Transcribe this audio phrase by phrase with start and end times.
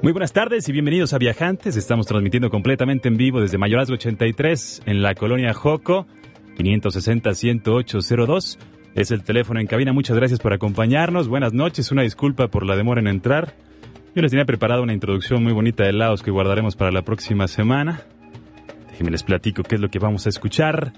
[0.00, 1.76] Muy buenas tardes y bienvenidos a Viajantes.
[1.76, 6.06] Estamos transmitiendo completamente en vivo desde Mayorazgo 83 en la colonia Joco,
[6.56, 8.58] 560-10802.
[8.94, 9.92] Es el teléfono en cabina.
[9.92, 11.26] Muchas gracias por acompañarnos.
[11.26, 11.90] Buenas noches.
[11.90, 13.56] Una disculpa por la demora en entrar.
[14.14, 17.48] Yo les tenía preparado una introducción muy bonita de lados que guardaremos para la próxima
[17.48, 18.02] semana.
[18.92, 20.92] Déjenme les platico qué es lo que vamos a escuchar.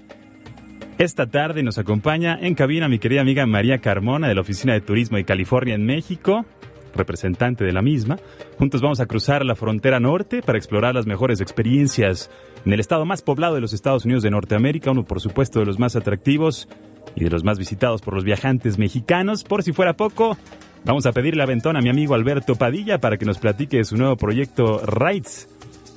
[0.99, 4.81] Esta tarde nos acompaña en cabina mi querida amiga María Carmona de la Oficina de
[4.81, 6.45] Turismo de California en México
[6.93, 8.17] representante de la misma.
[8.57, 12.29] Juntos vamos a cruzar la frontera norte para explorar las mejores experiencias
[12.65, 15.65] en el estado más poblado de los Estados Unidos de Norteamérica, uno por supuesto de
[15.65, 16.67] los más atractivos
[17.15, 19.43] y de los más visitados por los viajantes mexicanos.
[19.43, 20.37] Por si fuera poco,
[20.85, 23.97] vamos a pedirle aventón a mi amigo Alberto Padilla para que nos platique de su
[23.97, 25.49] nuevo proyecto Rides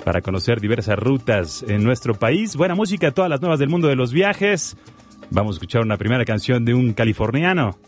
[0.05, 2.57] para conocer diversas rutas en nuestro país.
[2.57, 4.77] Buena música, todas las nuevas del mundo de los viajes.
[5.31, 7.79] Vamos a escuchar una primera canción de un californiano,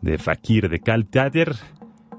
[0.00, 1.56] de Fakir de Cal Theater.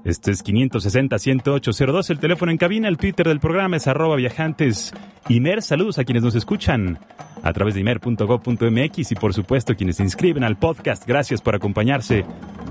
[0.04, 4.92] Este es 560-10802, el teléfono en cabina, el Twitter del programa es arroba viajantes.
[5.28, 6.98] Imer, saludos a quienes nos escuchan
[7.42, 11.06] a través de imer.gov.mx y por supuesto quienes se inscriben al podcast.
[11.06, 12.24] Gracias por acompañarse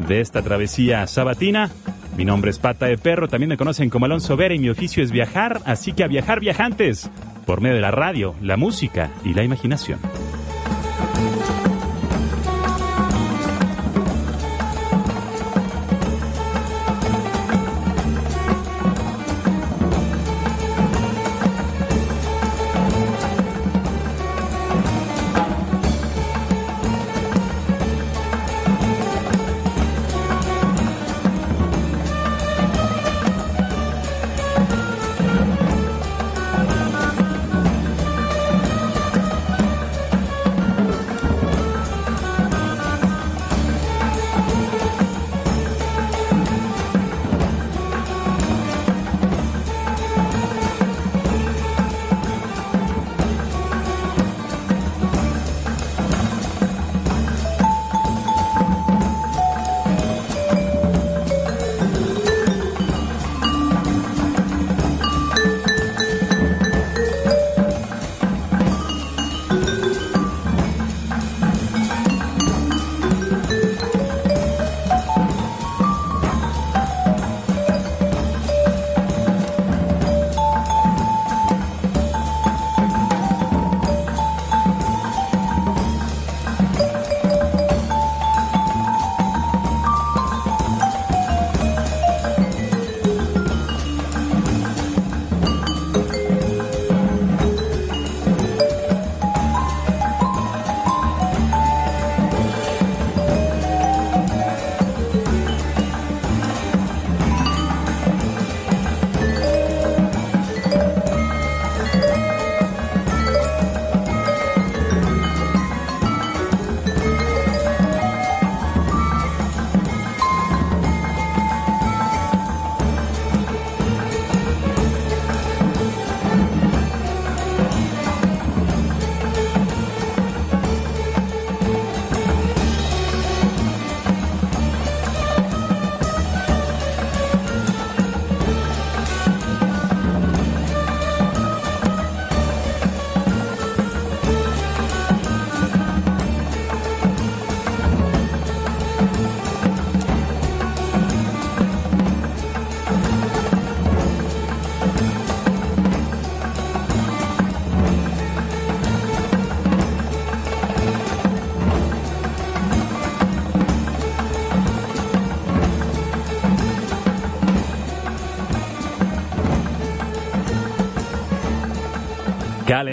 [0.10, 1.70] de esta travesía sabatina.
[2.18, 5.02] Mi nombre es Pata de Perro, también me conocen como Alonso Vera y mi oficio
[5.02, 7.10] es viajar, así que a viajar viajantes
[7.46, 10.00] por medio de la radio, la música y la imaginación.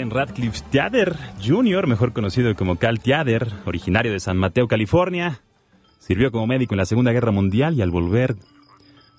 [0.09, 1.15] Radcliffe Theater
[1.45, 5.41] Jr., mejor conocido como Cal Theater, originario de San Mateo, California.
[5.99, 8.35] Sirvió como médico en la Segunda Guerra Mundial y al volver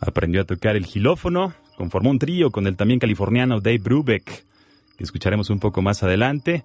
[0.01, 1.55] aprendió a tocar el gilófono.
[1.77, 4.25] Conformó un trío con el también californiano Dave Brubeck,
[4.97, 6.65] que escucharemos un poco más adelante,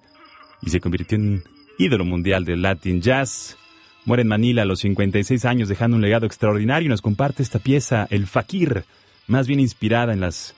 [0.62, 1.44] y se convirtió en
[1.78, 3.56] ídolo mundial del Latin Jazz.
[4.04, 7.60] Muere en Manila a los 56 años dejando un legado extraordinario y nos comparte esta
[7.60, 8.84] pieza, El Fakir,
[9.28, 10.55] más bien inspirada en las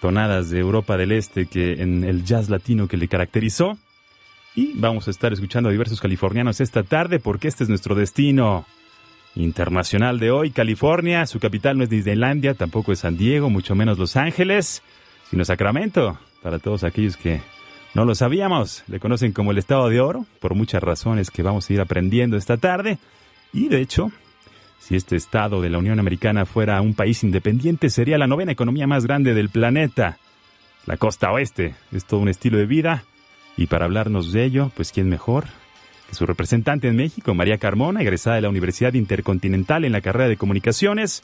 [0.00, 3.78] tonadas de Europa del Este que en el jazz latino que le caracterizó.
[4.54, 8.66] Y vamos a estar escuchando a diversos californianos esta tarde porque este es nuestro destino
[9.34, 10.50] internacional de hoy.
[10.50, 14.82] California, su capital no es Disneylandia, tampoco es San Diego, mucho menos Los Ángeles,
[15.30, 17.40] sino Sacramento, para todos aquellos que
[17.94, 21.68] no lo sabíamos, le conocen como el Estado de Oro, por muchas razones que vamos
[21.68, 22.98] a ir aprendiendo esta tarde.
[23.52, 24.10] Y de hecho,
[24.78, 28.86] si este Estado de la Unión Americana fuera un país independiente, sería la novena economía
[28.86, 30.18] más grande del planeta.
[30.86, 33.04] La costa oeste es todo un estilo de vida.
[33.56, 35.46] Y para hablarnos de ello, pues quién mejor
[36.08, 40.28] que su representante en México, María Carmona, egresada de la Universidad Intercontinental en la carrera
[40.28, 41.22] de Comunicaciones.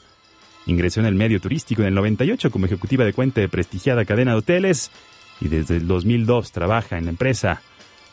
[0.65, 4.31] Ingresó en el medio turístico en el 98 como ejecutiva de cuenta de prestigiada cadena
[4.31, 4.91] de hoteles
[5.39, 7.61] y desde el 2002 trabaja en la empresa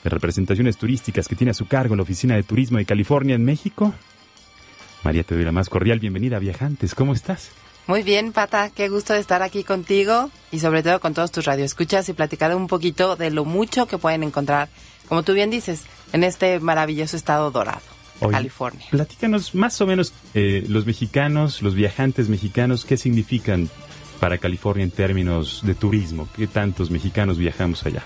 [0.02, 3.44] de representaciones turísticas que tiene a su cargo la Oficina de Turismo de California en
[3.44, 3.94] México.
[5.08, 6.94] María, te doy la más cordial bienvenida a Viajantes.
[6.94, 7.48] ¿Cómo estás?
[7.86, 11.46] Muy bien, Pata, qué gusto de estar aquí contigo y sobre todo con todos tus
[11.46, 14.68] radioescuchas y platicar un poquito de lo mucho que pueden encontrar,
[15.08, 17.80] como tú bien dices, en este maravilloso estado dorado,
[18.30, 18.84] California.
[18.90, 23.70] Platícanos más o menos eh, los mexicanos, los viajantes mexicanos, ¿qué significan
[24.20, 26.28] para California en términos de turismo?
[26.36, 28.02] ¿Qué tantos mexicanos viajamos allá?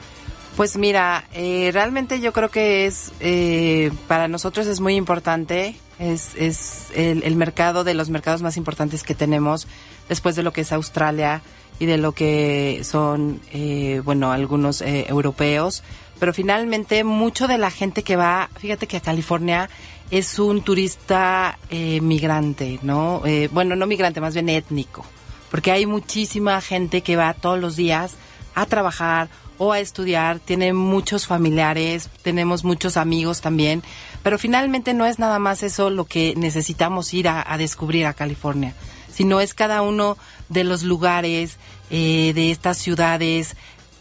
[0.56, 6.34] Pues mira, eh, realmente yo creo que es, eh, para nosotros es muy importante, es,
[6.36, 9.66] es el, mercado de los mercados más importantes que tenemos
[10.10, 11.40] después de lo que es Australia
[11.78, 15.82] y de lo que son, eh, bueno, algunos europeos,
[16.20, 19.70] pero finalmente mucho de la gente que va, fíjate que a California
[20.10, 23.22] es un turista migrante, ¿no?
[23.52, 25.04] bueno, no migrante, más bien étnico
[25.52, 28.16] porque hay muchísima gente que va todos los días
[28.54, 29.28] a trabajar
[29.62, 33.84] o a estudiar, tiene muchos familiares, tenemos muchos amigos también,
[34.24, 38.74] pero finalmente no es nada más eso lo que necesitamos ir a, descubrir a California,
[39.12, 40.16] sino es cada uno
[40.48, 41.58] de los lugares,
[41.90, 43.54] eh, de estas ciudades,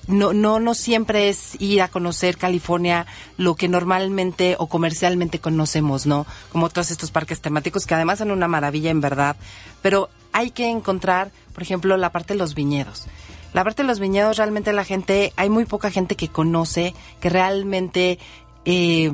[0.08, 3.06] no, no, no siempre es ir a conocer California
[3.38, 6.26] lo que normalmente o comercialmente conocemos, ¿no?
[6.52, 9.36] Como todos estos parques temáticos que además son una maravilla en verdad,
[9.84, 13.06] pero hay que encontrar, por ejemplo, la parte de los viñedos.
[13.54, 17.30] La parte de los viñedos realmente la gente, hay muy poca gente que conoce, que
[17.30, 18.18] realmente
[18.66, 19.12] eh,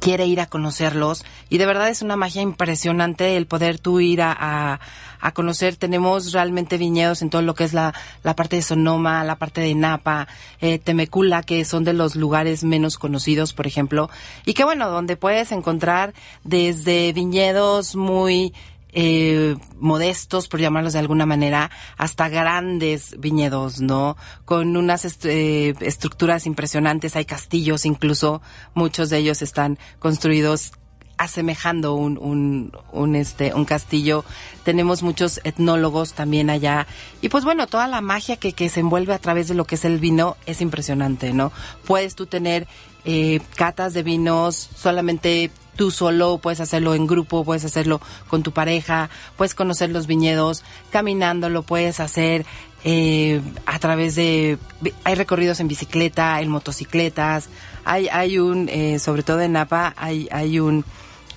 [0.00, 4.20] quiere ir a conocerlos y de verdad es una magia impresionante el poder tú ir
[4.22, 4.80] a,
[5.20, 5.76] a, conocer.
[5.76, 9.60] Tenemos realmente viñedos en todo lo que es la, la parte de Sonoma, la parte
[9.60, 10.28] de Napa,
[10.60, 14.10] eh, Temecula, que son de los lugares menos conocidos, por ejemplo,
[14.44, 16.14] y que bueno, donde puedes encontrar
[16.44, 18.52] desde viñedos muy
[18.92, 24.16] eh, modestos, por llamarlos de alguna manera, hasta grandes viñedos, ¿no?
[24.44, 28.42] Con unas eh, estructuras impresionantes, hay castillos incluso,
[28.74, 30.72] muchos de ellos están construidos
[31.18, 34.24] asemejando un, un, un, este, un castillo.
[34.64, 36.86] Tenemos muchos etnólogos también allá.
[37.20, 39.74] Y pues bueno, toda la magia que, que se envuelve a través de lo que
[39.74, 41.52] es el vino es impresionante, ¿no?
[41.84, 42.68] Puedes tú tener
[43.04, 48.52] eh, catas de vinos solamente tú solo, puedes hacerlo en grupo, puedes hacerlo con tu
[48.52, 52.44] pareja, puedes conocer los viñedos caminando, lo puedes hacer
[52.84, 54.58] eh, a través de...
[55.04, 57.48] Hay recorridos en bicicleta, en motocicletas,
[57.84, 60.84] hay, hay un, eh, sobre todo en Napa, hay, hay un,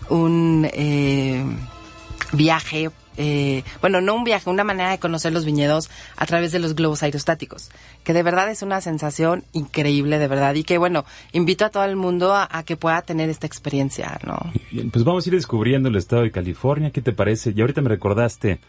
[0.10, 1.46] un eh,
[2.34, 6.60] viaje eh, bueno, no un viaje, una manera de conocer los viñedos a través de
[6.60, 7.70] los globos aerostáticos,
[8.04, 11.84] que de verdad es una sensación increíble, de verdad, y que bueno, invito a todo
[11.86, 14.38] el mundo a, que pueda tener esta experiencia, ¿no?
[14.92, 17.54] Pues vamos a ir descubriendo el estado de California, ¿qué te parece?
[17.56, 18.60] Y ahorita me recordaste,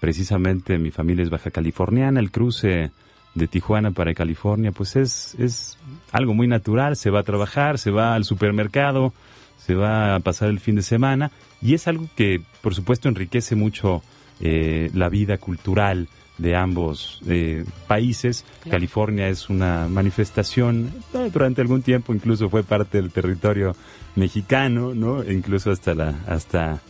[0.00, 2.90] precisamente mi familia es baja californiana, el cruce
[3.34, 5.78] de Tijuana para California, pues es, es
[6.10, 9.12] algo muy natural, se va a trabajar, se va al supermercado,
[9.58, 13.54] se va a pasar el fin de semana y es algo que, por supuesto, enriquece
[13.54, 14.02] mucho
[14.40, 18.44] eh, la vida cultural de ambos eh, países.
[18.68, 23.76] California es una manifestación, eh, durante algún tiempo incluso fue parte del territorio
[24.16, 25.22] mexicano, ¿no?
[25.22, 26.80] E incluso hasta la, hasta,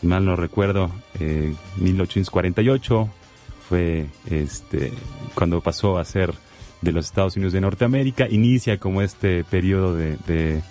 [0.00, 0.90] si mal no recuerdo,
[1.80, 3.08] 1848
[3.68, 4.90] fue este
[5.34, 6.32] cuando pasó a ser
[6.80, 10.62] de los Estados Unidos de Norteamérica, inicia como este periodo de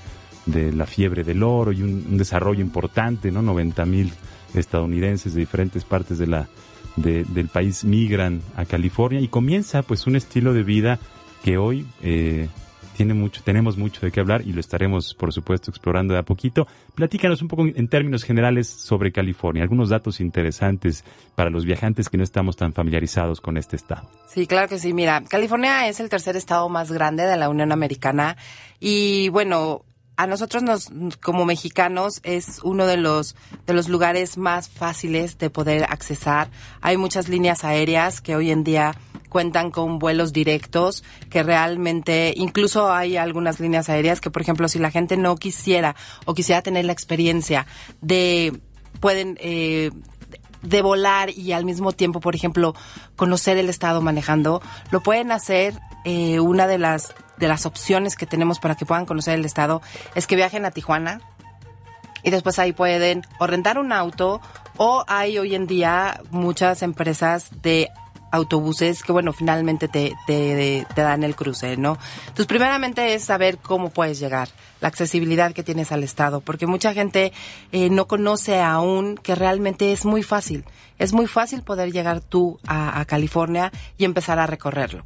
[0.46, 3.42] de la fiebre del oro y un, desarrollo importante, ¿no?
[3.42, 4.14] 90 mil
[4.58, 6.48] estadounidenses de diferentes partes de la,
[6.96, 11.00] del país migran a California y comienza pues un estilo de vida
[11.44, 12.48] que hoy eh,
[12.96, 16.24] tiene mucho, tenemos mucho de qué hablar y lo estaremos por supuesto explorando de a
[16.24, 16.66] poquito.
[16.96, 21.04] Platícanos un poco en términos generales sobre California, algunos datos interesantes
[21.36, 24.10] para los viajantes que no estamos tan familiarizados con este estado.
[24.28, 24.94] Sí, claro que sí.
[24.94, 28.38] Mira, California es el tercer estado más grande de la Unión Americana
[28.80, 29.84] y bueno,
[30.18, 30.90] a nosotros nos,
[31.22, 36.50] como mexicanos, es uno de los, de los lugares más fáciles de poder accesar.
[36.82, 38.96] Hay muchas líneas aéreas que hoy en día
[39.30, 44.80] cuentan con vuelos directos que realmente, incluso hay algunas líneas aéreas que, por ejemplo, si
[44.80, 47.68] la gente no quisiera o quisiera tener la experiencia
[48.00, 48.62] de,
[49.02, 49.92] pueden, eh,
[50.62, 52.76] de volar y al mismo tiempo, por ejemplo,
[53.18, 55.74] conocer el estado manejando, lo pueden hacer.
[56.08, 59.82] Eh, una de las de las opciones que tenemos para que puedan conocer el estado
[60.16, 61.22] es que viajen a Tijuana
[62.24, 64.42] y después ahí pueden o rentar un auto
[64.78, 67.90] o hay hoy en día muchas empresas de
[68.32, 71.98] autobuses que, bueno, finalmente te, te, dan el cruce, ¿no?
[72.22, 74.50] Entonces, primeramente es saber cómo puedes llegar,
[74.82, 77.34] la accesibilidad que tienes al Estado, porque mucha gente
[77.72, 80.66] eh, no conoce aún que realmente es muy fácil.
[81.00, 85.04] Es muy fácil poder llegar tú a California y empezar a recorrerlo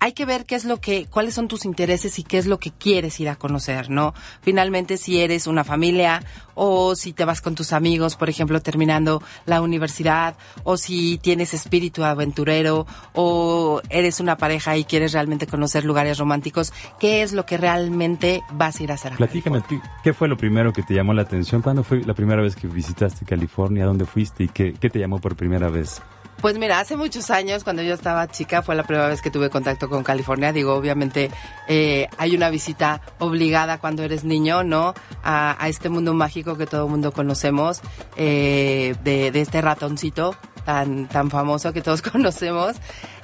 [0.00, 2.58] hay que ver qué es lo que, cuáles son tus intereses y qué es lo
[2.58, 4.14] que quieres ir a conocer, ¿no?
[4.42, 6.22] Finalmente, si eres una familia
[6.54, 11.54] o si te vas con tus amigos, por ejemplo, terminando la universidad, o si tienes
[11.54, 17.46] espíritu aventurero, o eres una pareja y quieres realmente conocer lugares románticos, ¿qué es lo
[17.46, 19.14] que realmente vas a ir a hacer?
[19.14, 19.62] Platícame,
[20.02, 21.62] ¿qué fue lo primero que te llamó la atención?
[21.62, 23.86] ¿Cuándo fue la primera vez que visitaste California?
[23.86, 26.02] ¿Dónde fuiste y qué, qué te llamó por primera vez?
[26.40, 29.48] Pues mira, hace muchos años, cuando yo estaba chica, fue la primera vez que tuve
[29.48, 30.52] contacto con California.
[30.52, 31.30] Digo, obviamente
[31.68, 34.94] eh, hay una visita obligada cuando eres niño, ¿no?
[35.22, 37.80] A, este mundo mágico que todo el mundo conocemos,
[38.16, 40.36] eh, de, este ratoncito
[40.66, 42.76] tan, tan famoso que todos conocemos.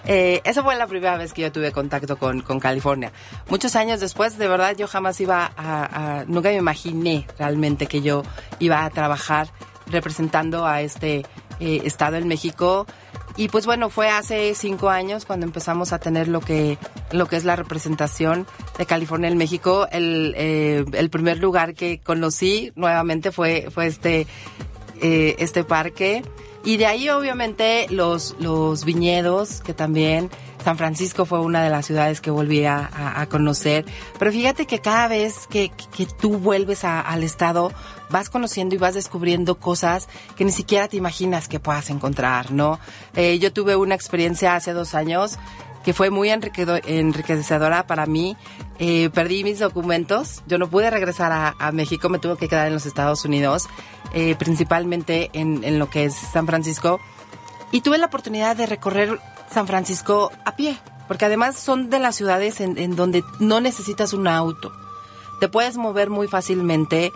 [0.06, 3.12] Eh, esa fue la primera vez que yo tuve contacto con, California.
[3.50, 8.00] Muchos años después, de verdad, yo jamás iba a, a, nunca me imaginé realmente que
[8.00, 8.22] yo
[8.60, 9.48] iba a trabajar
[9.90, 11.26] representando a este
[11.60, 12.86] eh, estado en México.
[13.36, 16.78] Y pues bueno, fue hace cinco años cuando empezamos a tener lo que,
[17.12, 19.86] lo que es la representación de California en México.
[19.92, 24.26] El, eh, el primer lugar que conocí nuevamente fue, fue este,
[25.00, 26.22] eh, este parque.
[26.64, 30.28] Y de ahí obviamente los, los viñedos que también
[30.62, 33.84] San Francisco fue una de las ciudades que volví a, conocer.
[34.18, 35.70] Pero fíjate que cada vez que,
[36.20, 37.72] tú vuelves al estado,
[38.10, 42.78] vas conociendo y vas descubriendo cosas que ni siquiera te imaginas que puedas encontrar, ¿no?
[43.14, 45.38] Eh, yo tuve una experiencia hace dos años
[45.84, 48.36] que fue muy enriquecedora para mí.
[48.78, 52.74] Eh, perdí mis documentos, yo no pude regresar a, México, me tuve que quedar en
[52.74, 53.68] los Estados Unidos,
[54.12, 57.00] eh, principalmente en, en lo que es San Francisco.
[57.72, 59.20] Y tuve la oportunidad de recorrer
[59.52, 60.78] San Francisco a pie,
[61.08, 64.72] porque además son de las ciudades en, donde no necesitas un auto.
[65.40, 67.10] Te puedes mover muy fácilmente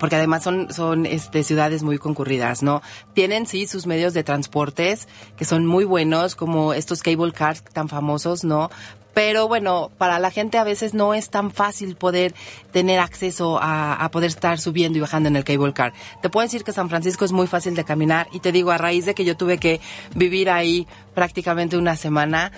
[0.00, 2.82] porque además son, son este, ciudades muy concurridas, ¿no?
[3.14, 7.88] Tienen, sí, sus medios de transportes que son muy buenos, como estos cable cars tan
[7.88, 8.70] famosos, ¿no?
[9.14, 12.34] Pero bueno, para la gente a veces no es tan fácil poder
[12.70, 15.92] tener acceso a, poder estar subiendo y bajando en el cable car.
[16.20, 18.78] Te puedo decir que San Francisco es muy fácil de caminar y te digo, a
[18.78, 19.80] raíz de que yo tuve que
[20.14, 22.52] vivir ahí prácticamente una semana,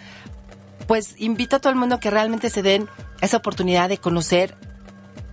[0.87, 2.89] pues invito a todo el mundo que realmente se den
[3.21, 4.55] esa oportunidad de conocer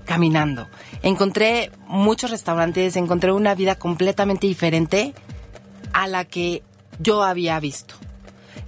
[0.05, 0.67] caminando.
[1.03, 5.13] Encontré muchos restaurantes, encontré una vida completamente diferente
[5.93, 6.63] a la que
[6.99, 7.95] yo había visto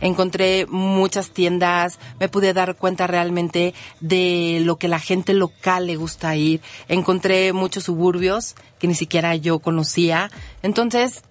[0.04, 5.96] encontré muchas tiendas, me pude dar cuenta realmente de lo que la gente local le
[5.96, 10.30] gusta ir, encontré muchos suburbios que ni siquiera yo conocía,
[10.62, 11.24] entonces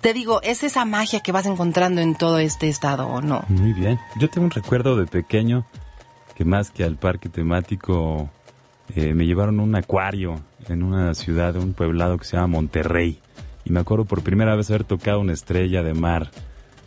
[0.00, 3.44] te digo, es esa magia que vas encontrando en todo este estado, ¿o no?
[3.48, 3.98] Muy bien.
[4.18, 5.66] Yo tengo un recuerdo de pequeño
[6.34, 8.28] que más que al parque temático
[8.94, 13.20] eh, me llevaron a un acuario en una ciudad, un poblado que se llama Monterrey.
[13.64, 16.30] Y me acuerdo por primera vez haber tocado una estrella de mar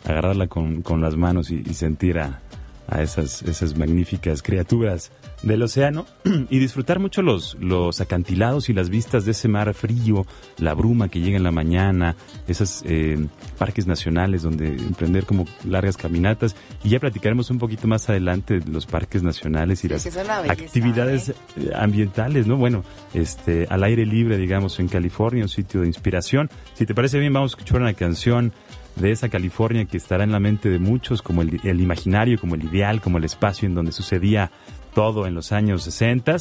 [0.04, 2.40] agarrarla con, con las manos y, sentir a,
[2.88, 5.10] a, esas, esas magníficas criaturas
[5.42, 6.06] del océano
[6.50, 10.26] y disfrutar mucho los, los acantilados y las vistas de ese mar frío,
[10.58, 12.16] la bruma que llega en la mañana,
[12.46, 13.26] esos eh,
[13.58, 16.54] parques nacionales donde emprender como largas caminatas
[16.84, 21.34] y ya platicaremos un poquito más adelante de los parques nacionales y las actividades ¿eh?
[21.56, 22.56] Eh, ambientales, ¿no?
[22.56, 26.50] Bueno, este, al aire libre, digamos, en California, un sitio de inspiración.
[26.74, 28.52] Si te parece bien, vamos a escuchar una canción
[28.96, 32.64] de esa California que estará en la mente de muchos como el, imaginario, como el
[32.64, 34.50] ideal, como el espacio en donde sucedía
[34.94, 36.36] todo en los años 60.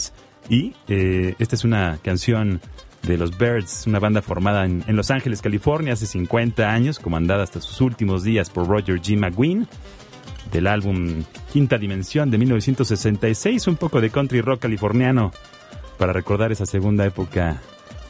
[0.50, 2.62] Y eh, esta es una canción
[3.04, 7.44] de los Birds, una banda formada en, en, Los Ángeles, California, hace 50 años, comandada
[7.44, 9.18] hasta sus últimos días por Roger G.
[9.18, 9.68] McGuinn,
[10.52, 15.32] del álbum Quinta Dimensión de 1966, un poco de country rock californiano
[15.98, 17.62] para recordar esa segunda época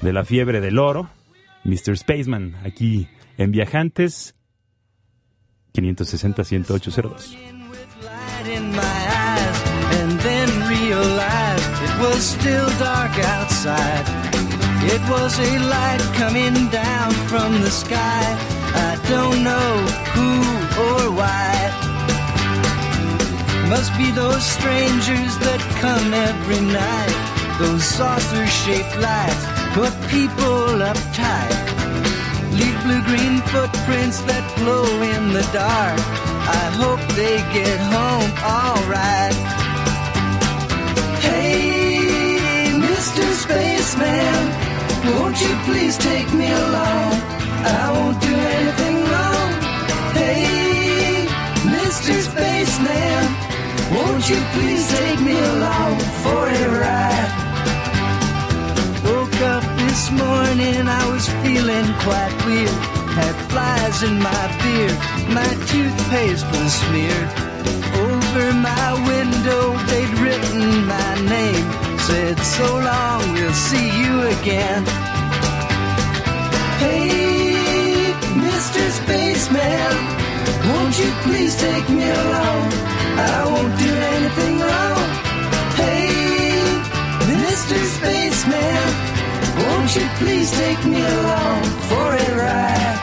[0.01, 1.10] de la fiebre del oro.
[1.63, 1.98] Mr.
[1.98, 3.07] Spaceman, aquí
[3.41, 4.33] en Viajantes
[5.74, 7.51] 560-10802.
[12.01, 14.05] was still dark outside.
[14.93, 18.24] It was a light coming down from the sky.
[18.89, 19.71] I don't know
[20.13, 20.31] who
[20.86, 21.53] or why.
[23.69, 27.15] Must be those strangers that come every night.
[27.60, 29.45] Those saucer shaped lights
[29.75, 31.71] put people uptight.
[32.62, 35.98] Leave blue green footprints that glow in the dark.
[36.62, 39.36] I hope they get home alright.
[41.25, 43.25] Hey, Mr.
[43.44, 44.44] Spaceman,
[45.10, 47.13] won't you please take me along?
[47.65, 49.50] I won't do anything wrong.
[50.22, 51.25] Hey,
[51.75, 52.13] Mr.
[52.30, 53.24] Spaceman,
[53.96, 57.32] won't you please take me along for a ride?
[59.03, 62.77] Woke up this morning, I was feeling quite weird.
[63.19, 64.98] Had flies in my beard,
[65.39, 67.29] my toothpaste was smeared.
[68.07, 71.65] Over my window, they'd written my name.
[72.07, 74.81] Said, so long, we'll see you again.
[76.79, 78.15] Hey,
[78.48, 78.83] Mr.
[79.00, 79.93] Spaceman,
[80.71, 82.65] won't you please take me along?
[83.36, 85.07] I won't do anything wrong.
[85.83, 86.63] Hey,
[87.43, 87.77] Mr.
[87.98, 89.12] Spaceman,
[89.93, 93.00] won't you please take me along for a ride?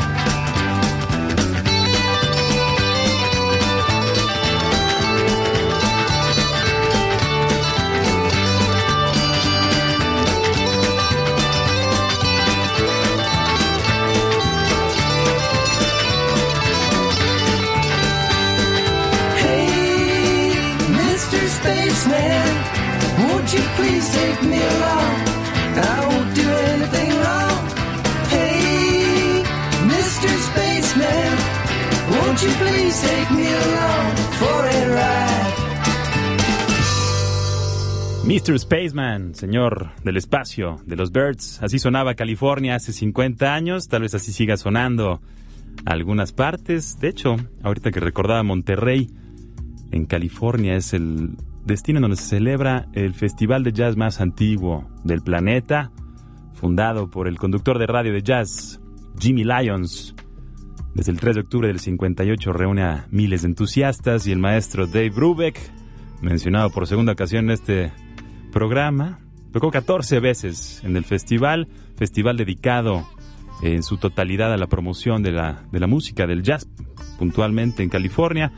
[19.36, 20.52] Hey,
[20.96, 21.38] Mr.
[21.58, 22.48] Spaceman,
[23.28, 25.28] won't you please take me along?
[25.80, 26.07] I
[32.46, 33.48] please take me?
[38.28, 38.58] Mr.
[38.58, 41.62] Spaceman, señor del espacio, de los Birds.
[41.62, 45.22] Así sonaba California hace 50 años, tal vez así siga sonando
[45.86, 47.00] algunas partes.
[47.00, 49.08] De hecho, ahorita que recordaba Monterrey,
[49.92, 55.22] en California es el destino donde se celebra el festival de jazz más antiguo del
[55.22, 55.90] planeta,
[56.52, 58.78] fundado por el conductor de radio de jazz,
[59.18, 60.14] Jimmy Lyons.
[60.98, 64.88] Desde el 3 de octubre del 58 reúne a miles de entusiastas y el maestro
[64.88, 65.56] Dave Brubeck,
[66.22, 67.92] mencionado por segunda ocasión en este
[68.50, 69.20] programa,
[69.52, 73.06] tocó 14 veces en el festival, festival dedicado
[73.62, 76.66] en su totalidad a la promoción de la, de la música, del jazz,
[77.16, 78.50] puntualmente en California.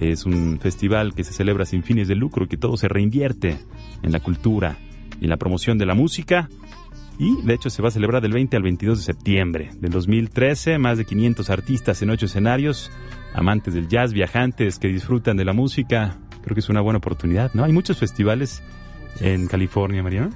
[0.00, 3.58] Es un festival que se celebra sin fines de lucro, que todo se reinvierte
[4.02, 4.78] en la cultura
[5.20, 6.48] y en la promoción de la música.
[7.18, 10.78] Y de hecho se va a celebrar del 20 al 22 de septiembre del 2013.
[10.78, 12.90] Más de 500 artistas en ocho escenarios,
[13.34, 16.18] amantes del jazz, viajantes que disfrutan de la música.
[16.42, 17.64] Creo que es una buena oportunidad, ¿no?
[17.64, 18.62] Hay muchos festivales
[19.20, 20.30] en California, Mariana.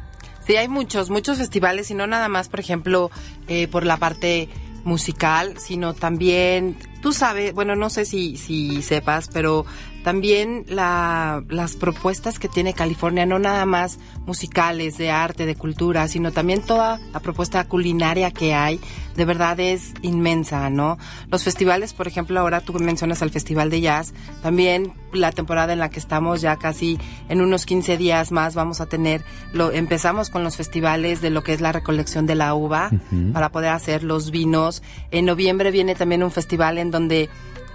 [0.47, 3.11] Sí, hay muchos, muchos festivales y no nada más, por ejemplo,
[3.49, 4.49] eh, por la parte
[4.85, 9.67] musical, sino también, tú sabes, bueno, no sé si, si sepas, pero
[10.07, 16.07] también la, las propuestas que tiene California, no nada más musicales, de arte, de cultura,
[16.07, 18.79] sino también toda la propuesta culinaria que hay,
[19.16, 20.97] de verdad es inmensa, ¿no?
[21.29, 24.14] Los festivales, por ejemplo, ahora tú mencionas el Festival de Jazz,
[24.45, 28.81] también la temporada en la que estamos ya casi en unos 15 días más vamos
[28.81, 32.55] a tener, lo, empezamos con los festivales de lo que es la recolección de la
[32.55, 32.92] uva
[33.33, 34.85] para poder hacer los vinos.
[35.11, 37.29] En noviembre viene también un festival en donde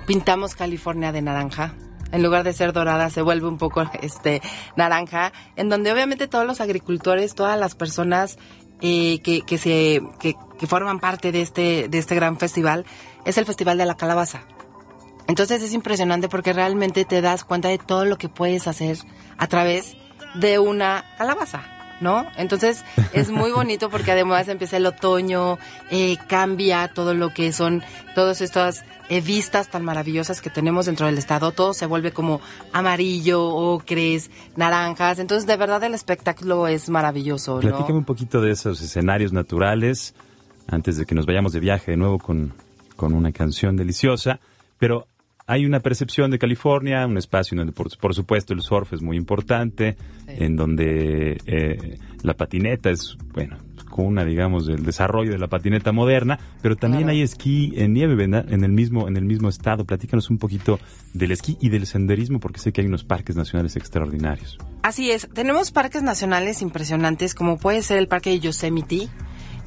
[0.08, 1.74] pintamos California de naranja
[2.12, 4.42] en lugar de ser dorada se vuelve un poco este
[4.76, 8.38] naranja, en donde obviamente todos los agricultores, todas las personas
[8.82, 12.86] eh, que, que se que, que forman parte de este de este gran festival
[13.26, 14.44] es el festival de la calabaza.
[15.28, 18.98] Entonces es impresionante porque realmente te das cuenta de todo lo que puedes hacer
[19.38, 19.96] a través
[20.36, 21.81] de una calabaza.
[22.02, 22.26] ¿No?
[22.36, 22.84] Entonces
[23.14, 25.60] es muy bonito porque además empieza el otoño,
[25.90, 27.84] eh, cambia todo lo que son
[28.16, 32.42] todas estas eh, vistas tan maravillosas que tenemos dentro del estado, todo se vuelve como
[32.74, 37.56] amarillo, ocres, naranjas, entonces de verdad el espectáculo es maravilloso.
[37.56, 37.62] ¿no?
[37.62, 40.16] Platícame un poquito de esos escenarios naturales
[40.68, 42.54] antes de que nos vayamos de viaje de nuevo con,
[42.96, 44.40] con una canción deliciosa,
[44.80, 45.08] pero
[45.52, 49.02] hay una percepción de California, un espacio en donde por, por supuesto el surf es
[49.02, 50.36] muy importante, Sí.
[50.46, 53.58] en donde eh, la patineta es, bueno,
[53.90, 57.18] cuna, digamos, del desarrollo de la patineta moderna, pero también Claro.
[57.18, 58.46] hay esquí en nieve, ¿verdad?
[58.50, 59.84] En el mismo, en el mismo estado.
[59.84, 60.80] Platícanos un poquito
[61.14, 64.58] del esquí y del senderismo, porque sé que hay unos parques nacionales extraordinarios.
[64.84, 69.10] Así es, tenemos parques nacionales impresionantes como puede ser el parque de Yosemite,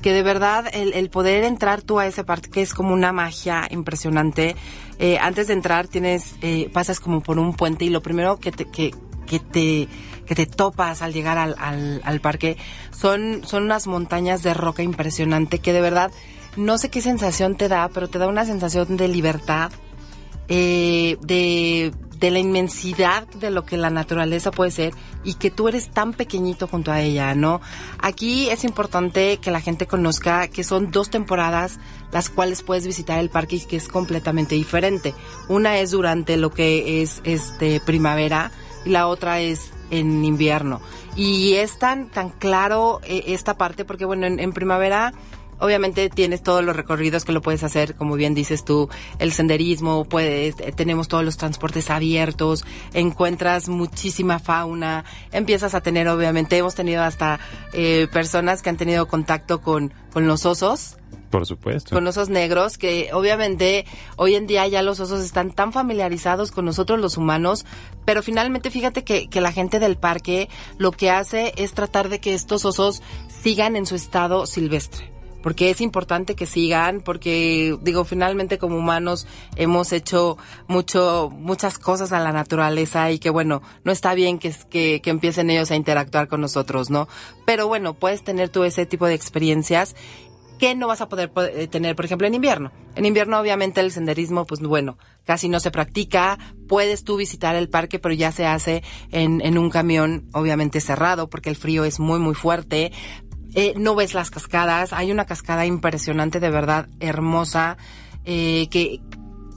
[0.04, 3.66] que de verdad el, el poder entrar tú a ese parque es como una magia
[3.70, 4.54] impresionante.
[4.98, 8.52] Eh, antes de entrar tienes, eh, pasas como por un puente y lo primero que
[8.52, 8.94] te, que,
[9.26, 9.88] que te
[10.26, 12.58] que te topas al llegar al, al, al parque,
[12.90, 16.10] son, son unas montañas de roca impresionante que de verdad
[16.58, 19.72] no sé qué sensación te da, pero te da una sensación de libertad,
[20.48, 25.68] eh, de, de la inmensidad de lo que la naturaleza puede ser y que tú
[25.68, 27.60] eres tan pequeñito junto a ella, ¿no?
[27.98, 31.78] Aquí es importante que la gente conozca que son dos temporadas
[32.12, 35.12] las cuales puedes visitar el parque y que es completamente diferente.
[35.48, 38.50] Una es durante lo que es este primavera
[38.86, 40.80] y la otra es en invierno.
[41.16, 45.12] Y es tan, tan claro eh, esta parte porque bueno, en, en primavera
[45.58, 48.88] Obviamente tienes todos los recorridos que lo puedes hacer, como bien dices tú,
[49.18, 56.08] el senderismo, puedes, eh, tenemos todos los transportes abiertos, encuentras muchísima fauna, empiezas a tener,
[56.08, 57.40] obviamente, hemos tenido hasta
[57.72, 60.96] eh, personas que han tenido contacto con, con los osos,
[61.30, 61.94] Por supuesto.
[61.94, 63.86] con osos negros, que obviamente
[64.16, 67.64] hoy en día ya los osos están tan familiarizados con nosotros los humanos,
[68.04, 72.20] pero finalmente fíjate que, que la gente del parque lo que hace es tratar de
[72.20, 73.02] que estos osos
[73.42, 75.13] sigan en su estado silvestre.
[75.44, 79.26] Porque es importante que sigan, porque digo, finalmente como humanos
[79.56, 84.52] hemos hecho mucho, muchas cosas a la naturaleza y que bueno, no está bien que,
[84.70, 87.08] que, que empiecen ellos a interactuar con nosotros, ¿no?
[87.44, 89.94] Pero bueno, puedes tener tú ese tipo de experiencias
[90.58, 92.70] que no vas a poder po- eh, tener, por ejemplo, en invierno.
[92.94, 96.38] En invierno, obviamente, el senderismo, pues bueno, casi no se practica.
[96.68, 101.28] Puedes tú visitar el parque, pero ya se hace en, en un camión, obviamente cerrado,
[101.28, 102.92] porque el frío es muy, muy fuerte.
[103.54, 104.92] Eh, no ves las cascadas.
[104.92, 107.76] Hay una cascada impresionante, de verdad, hermosa,
[108.24, 109.00] eh, que,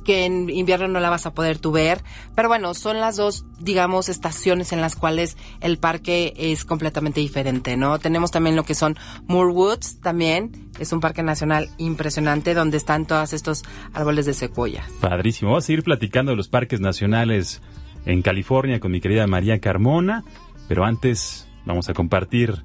[0.10, 2.02] en invierno no la vas a poder tú ver.
[2.34, 7.76] Pero bueno, son las dos, digamos, estaciones en las cuales el parque es completamente diferente,
[7.76, 8.00] ¿no?
[8.00, 8.96] Tenemos también lo que son
[9.28, 10.70] Moore Woods, también.
[10.80, 14.90] Es un parque nacional impresionante donde están todos estos árboles de secuoyas.
[15.02, 15.52] Padrísimo.
[15.52, 17.62] Vamos a seguir platicando de los parques nacionales
[18.06, 20.24] en California con mi querida María Carmona.
[20.70, 22.64] Pero antes vamos a compartir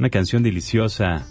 [0.00, 1.26] una canción deliciosa,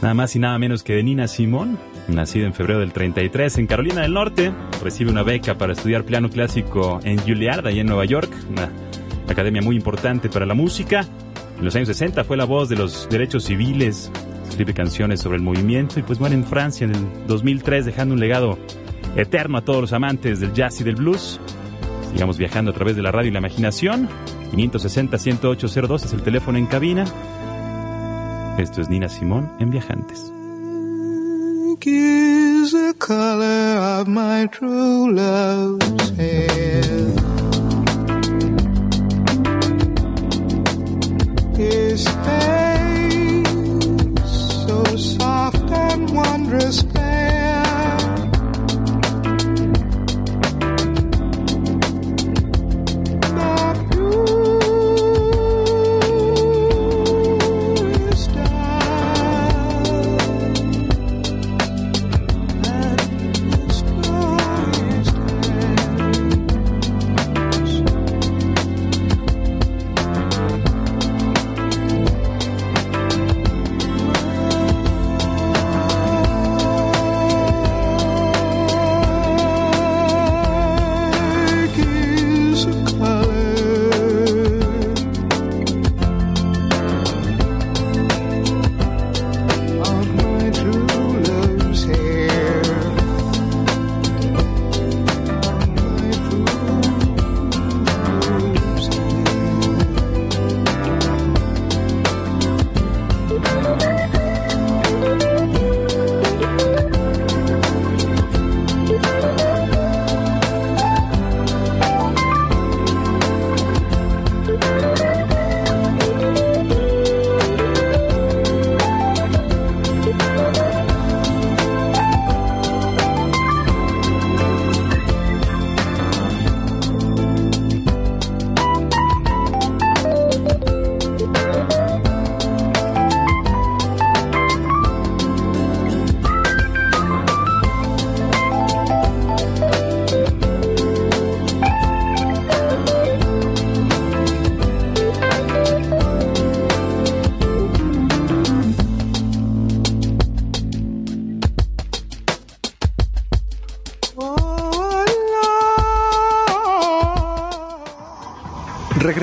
[0.00, 3.66] nada más y nada menos que de Nina Simón, nacida en febrero del 33 en
[3.66, 4.52] Carolina del Norte.
[4.80, 8.70] Recibe una beca para estudiar piano clásico en Juilliard, allá en Nueva York, una
[9.28, 11.04] academia muy importante para la música.
[11.58, 14.12] En los años 60 fue la voz de los derechos civiles,
[14.48, 18.20] escribe canciones sobre el movimiento y pues muere en Francia en el 2003 dejando un
[18.20, 18.56] legado
[19.16, 21.40] eterno a todos los amantes del jazz y del blues.
[22.12, 24.08] Sigamos viajando a través de la radio y la imaginación.
[24.52, 27.04] 560-10802 es el teléfono en cabina.
[28.58, 30.32] Esto es Nina Simón en Viajantes.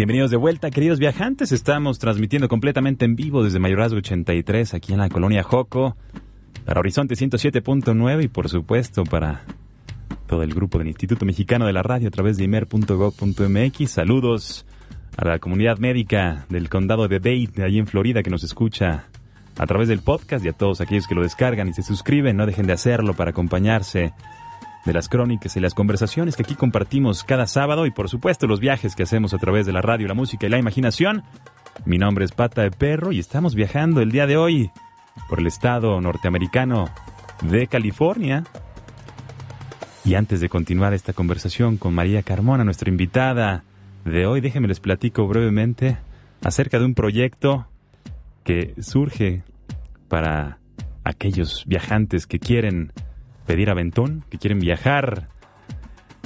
[0.00, 1.52] Bienvenidos de vuelta, queridos viajantes.
[1.52, 5.94] Estamos transmitiendo completamente en vivo desde Mayorazgo 83, aquí en la colonia Joco,
[6.64, 9.42] para Horizonte 107.9 y por supuesto para
[10.26, 13.90] todo el grupo del Instituto Mexicano de la Radio a través de imer.gov.mx.
[13.90, 14.64] Saludos
[15.18, 19.04] a la comunidad médica del condado de Dade, de allí en Florida, que nos escucha
[19.58, 22.38] a través del podcast y a todos aquellos que lo descargan y se suscriben.
[22.38, 24.14] No dejen de hacerlo para acompañarse
[24.84, 28.60] de las crónicas y las conversaciones que aquí compartimos cada sábado y por supuesto los
[28.60, 31.22] viajes que hacemos a través de la radio, la música y la imaginación.
[31.84, 34.70] Mi nombre es Pata de Perro y estamos viajando el día de hoy
[35.28, 36.88] por el estado norteamericano
[37.42, 38.44] de California.
[40.04, 43.64] Y antes de continuar esta conversación con María Carmona, nuestra invitada
[44.04, 45.98] de hoy, déjenme les platico brevemente
[46.42, 47.66] acerca de un proyecto
[48.44, 49.42] que surge
[50.08, 50.58] para
[51.04, 52.92] aquellos viajantes que quieren
[53.50, 55.26] pedir aventón, que quieren viajar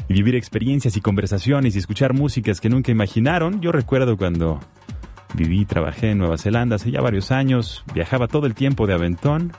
[0.09, 3.63] y vivir experiencias y conversaciones y escuchar músicas que nunca imaginaron.
[3.63, 4.61] Yo recuerdo cuando
[5.33, 8.93] viví y trabajé en Nueva Zelanda hace ya varios años, viajaba todo el tiempo de
[8.93, 9.53] aventón.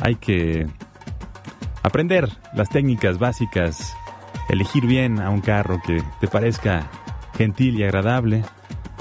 [0.00, 0.66] Hay que
[1.82, 3.94] aprender las técnicas básicas,
[4.48, 6.90] elegir bien a un carro que te parezca
[7.36, 8.44] gentil y agradable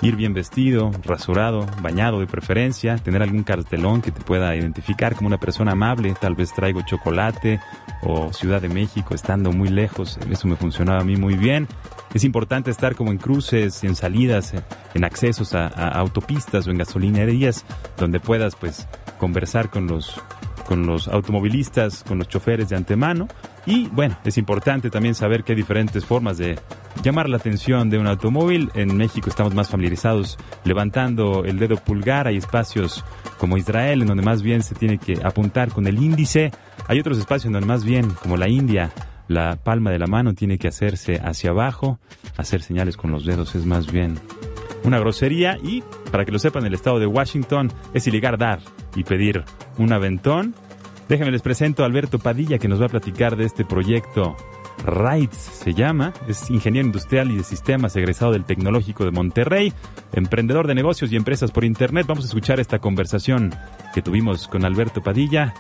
[0.02, 5.28] ir bien vestido, rasurado, bañado de preferencia, tener algún cartelón que te pueda identificar como
[5.28, 7.60] una persona amable, tal vez traigo chocolate
[8.04, 11.68] o Ciudad de México estando muy lejos, eso me funcionaba a mí muy bien.
[12.14, 14.54] Es importante estar como en cruces, en salidas,
[14.94, 17.66] en accesos a, autopistas o en gasolinerías
[17.98, 18.88] donde puedas pues
[19.20, 20.22] conversar con los
[20.68, 23.28] con los automovilistas, con los choferes de antemano.
[23.66, 26.60] Y bueno, es importante también saber que hay diferentes formas de
[27.04, 28.70] llamar la atención de un automóvil.
[28.76, 32.28] En México estamos más familiarizados levantando el dedo pulgar.
[32.28, 33.04] Hay espacios
[33.38, 36.52] como Israel en donde más bien se tiene que apuntar con el índice.
[36.88, 38.92] Hay otros espacios en donde más bien, como la India,
[39.28, 42.00] la palma de la mano tiene que hacerse hacia abajo.
[42.36, 44.20] Hacer señales con los dedos es más bien
[44.84, 48.60] una grosería y, para que lo sepan, el estado de Washington es ilegal dar
[48.96, 49.44] y pedir
[49.78, 50.56] un aventón.
[51.10, 54.36] Déjenme les presento a Alberto Padilla que nos va a platicar de este proyecto
[54.86, 59.74] Rights se llama, es ingeniero industrial y de sistemas egresado del Tecnológico de Monterrey,
[60.14, 62.06] emprendedor de negocios y empresas por Internet.
[62.08, 63.54] Vamos a escuchar esta conversación
[63.94, 65.54] que tuvimos con Alberto Padilla,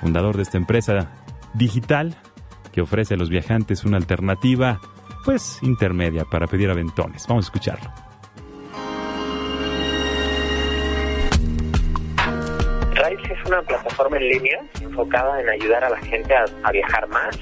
[0.00, 1.10] fundador de esta empresa
[1.54, 2.16] digital
[2.72, 4.80] que ofrece a los viajantes una alternativa,
[5.24, 7.26] pues intermedia para pedir aventones.
[7.28, 8.11] Vamos a escucharlo.
[13.52, 17.38] Una plataforma en línea enfocada en ayudar a la gente a, a viajar más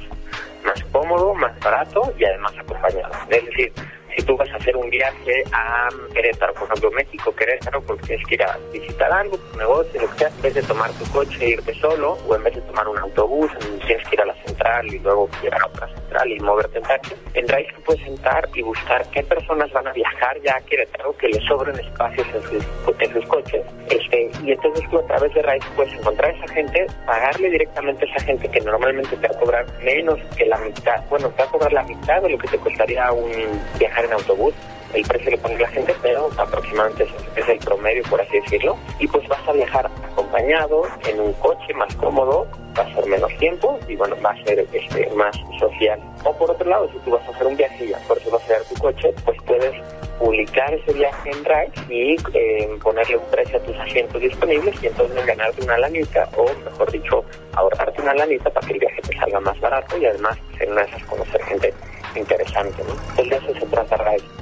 [0.64, 3.12] más cómodo, más barato y además acompañado.
[3.30, 3.72] Es decir,
[4.16, 8.26] si tú vas a hacer un viaje a Querétaro, por ejemplo, México, Querétaro, porque tienes
[8.26, 11.04] que ir a visitar algo, tu negocio, lo que sea, en vez de tomar tu
[11.12, 13.50] coche e irte solo, o en vez de tomar un autobús,
[13.86, 15.88] tienes que ir a la central y luego llegar a otra
[16.26, 19.92] y moverte en taxi, en Drive tú puedes sentar y buscar qué personas van a
[19.92, 22.64] viajar ya a Querétaro, que les sobren espacios en sus,
[22.98, 26.54] en sus coches, este, y entonces tú a través de Drive puedes encontrar a esa
[26.54, 30.58] gente, pagarle directamente a esa gente que normalmente te va a cobrar menos que la
[30.58, 33.30] mitad, bueno, te va a cobrar la mitad de lo que te costaría un
[33.78, 34.54] viajar en autobús,
[34.94, 39.06] el precio lo pone la gente, pero aproximadamente es, el promedio, por así decirlo, y
[39.06, 42.46] pues vas a viajar acompañado en un coche más cómodo,
[42.78, 46.00] va a ser menos tiempo y bueno, va a ser este, más social.
[46.24, 48.42] O por otro lado, si tú vas a hacer un viaje y por eso vas
[48.44, 49.74] a llevar tu coche, pues puedes
[50.18, 54.88] publicar ese viaje en Drive y eh, ponerle un precio a tus asientos disponibles y
[54.88, 57.24] entonces ganarte una lanita o mejor dicho
[57.54, 60.82] ahorrarte una lanita para que el viaje te salga más barato y además en una
[60.82, 61.72] de esas conocer gente
[62.14, 62.92] interesante, ¿no?
[63.10, 64.39] Entonces de eso se trata Drive.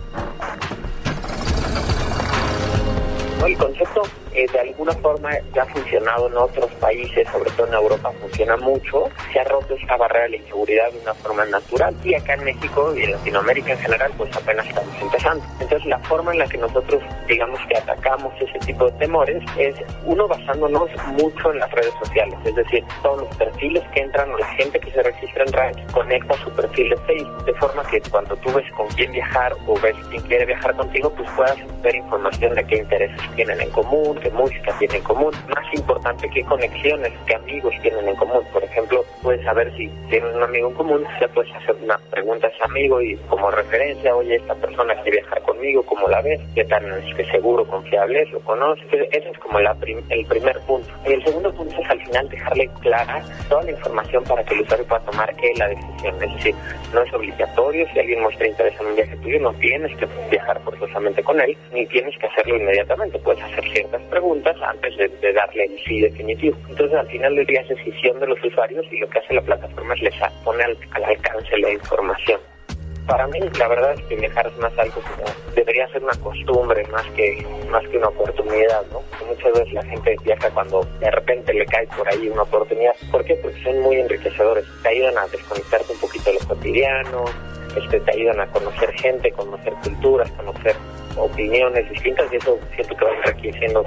[3.44, 4.02] El concepto
[4.34, 8.56] eh, de alguna forma ya ha funcionado en otros países, sobre todo en Europa funciona
[8.56, 12.34] mucho, se ha roto esta barrera de la inseguridad de una forma natural y acá
[12.34, 15.44] en México y en Latinoamérica en general pues apenas estamos empezando.
[15.60, 19.74] Entonces la forma en la que nosotros digamos que atacamos ese tipo de temores es
[20.04, 24.38] uno basándonos mucho en las redes sociales, es decir, todos los perfiles que entran o
[24.38, 28.00] la gente que se registra en RAID conecta su perfil de Facebook, de forma que
[28.10, 31.96] cuando tú ves con quién viajar o ves quién quiere viajar contigo, pues puedas ver
[31.96, 35.32] información de qué intereses tienen en común, qué música tienen en común.
[35.48, 38.42] Más importante, qué conexiones, qué amigos tienen en común.
[38.52, 42.46] Por ejemplo, puedes saber si tienes un amigo en común, ya puedes hacer una pregunta
[42.46, 46.40] a ese amigo y como referencia, oye, esta persona quiere viajar conmigo, ¿cómo la ves?
[46.54, 46.84] ¿Qué tan
[47.30, 48.30] seguro, confiable es?
[48.30, 48.84] ¿Lo conoces?
[49.12, 49.76] Ese es como la
[50.10, 50.88] el primer punto.
[51.06, 54.60] Y el segundo punto es al final dejarle clara toda la información para que el
[54.62, 56.22] usuario pueda tomar él la decisión.
[56.22, 56.54] Es decir,
[56.92, 60.60] no es obligatorio, si alguien muestra interés en un viaje tuyo, no tienes que viajar
[60.62, 63.18] forzosamente con él, ni tienes que hacerlo inmediatamente.
[63.18, 66.56] Puedes hacer ciertas preguntas antes de, darle el sí definitivo.
[66.68, 69.42] Entonces, al final del día es decisión de los usuarios y lo que hace la
[69.42, 72.40] plataforma es les pone al, al alcance la información.
[73.06, 76.84] Para mí, la verdad es que viajar es más algo como debería ser una costumbre
[76.92, 79.02] más que más que una oportunidad, ¿no?
[79.26, 82.92] Muchas veces la gente viaja cuando de repente le cae por ahí una oportunidad.
[83.10, 83.34] ¿Por qué?
[83.36, 84.66] Porque son muy enriquecedores.
[84.82, 87.24] Te ayudan a desconectarte un poquito de lo cotidiano,
[87.76, 90.76] este, te ayudan a conocer gente, conocer culturas, conocer
[91.18, 93.84] opiniones distintas y eso siento que va enriqueciendo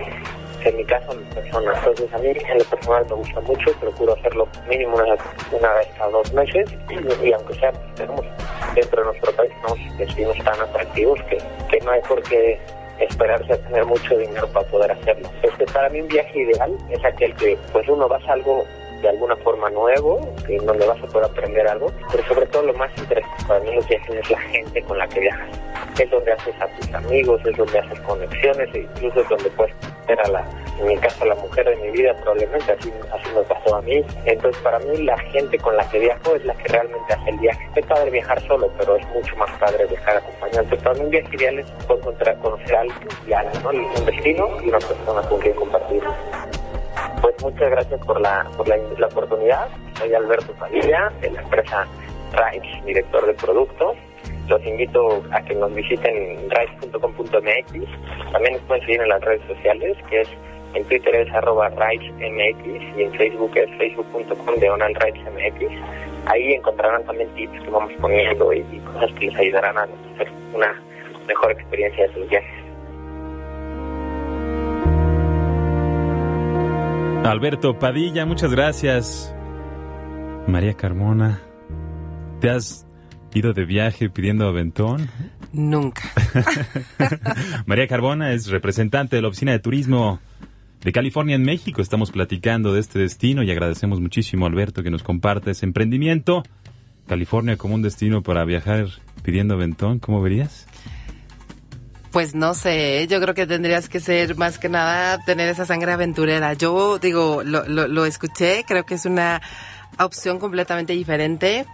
[0.63, 1.73] en mi caso mi persona.
[1.75, 5.15] Entonces a mí en lo personal me gusta mucho, procuro hacerlo mínimo una,
[5.51, 6.69] una vez cada dos meses
[7.23, 8.25] y, aunque sea, pues, tenemos
[8.75, 11.37] dentro de nuestro país unos destinos tan atractivos que,
[11.69, 12.59] que no hay por qué
[12.99, 15.29] esperarse a tener mucho dinero para poder hacerlo.
[15.41, 18.63] Este, para mí un viaje ideal es aquel que pues uno vas a algo
[19.01, 22.73] de alguna forma nuevo, que donde vas a poder aprender algo, pero sobre todo lo
[22.75, 25.59] más interesante para mí los viajes es la gente con la que viajas.
[26.41, 29.75] Haces a tus amigos, es donde haces conexiones e incluso es donde puedes
[30.07, 30.45] ver a la,
[30.79, 33.81] en mi caso, a la mujer de mi vida probablemente, así, así me pasó a
[33.83, 34.03] mí.
[34.25, 37.37] Entonces para mí la gente con la que viajo es la que realmente hace el
[37.37, 37.69] viaje.
[37.75, 40.61] Es padre viajar solo, pero es mucho más padre viajar acompañado.
[40.63, 43.07] Entonces para mí un viaje ideal es encontrar- conocer a alguien
[43.63, 43.69] ¿no?
[43.69, 46.03] un destino y una persona con quien compartir.
[47.21, 49.67] Pues muchas gracias por la, por la, la oportunidad.
[49.99, 51.85] Soy Alberto Padilla, de la empresa
[52.33, 53.95] Rides, director de productos.
[54.47, 58.31] Los invito a que nos visiten rides.com.mx.
[58.31, 60.29] También nos pueden seguir en las redes sociales, que es
[60.73, 65.71] en Twitter es arroba ridesmx y en Facebook es facebook.com ridesmx.
[66.27, 68.61] Ahí encontrarán también tips que vamos poniendo y
[68.93, 70.81] cosas que les ayudarán a hacer una
[71.27, 72.61] mejor experiencia de sus viajes.
[77.23, 79.35] Alberto Padilla, muchas gracias.
[80.47, 81.41] María Carmona,
[82.39, 82.87] ¿te has
[83.33, 85.09] ido de viaje pidiendo aventón?
[85.53, 86.03] Nunca.
[87.65, 90.19] María Carbona es representante de la Oficina de Turismo
[90.81, 91.81] de California en México.
[91.81, 96.43] Estamos platicando de este destino y agradecemos muchísimo a Alberto que nos comparte ese emprendimiento.
[97.07, 98.87] California como un destino para viajar
[99.23, 100.67] pidiendo aventón, ¿cómo verías?
[102.11, 105.93] Pues no sé, yo creo que tendrías que ser más que nada tener esa sangre
[105.93, 106.53] aventurera.
[106.53, 109.41] Yo digo, lo, lo, lo escuché, creo que es una
[109.97, 111.65] opción completamente diferente.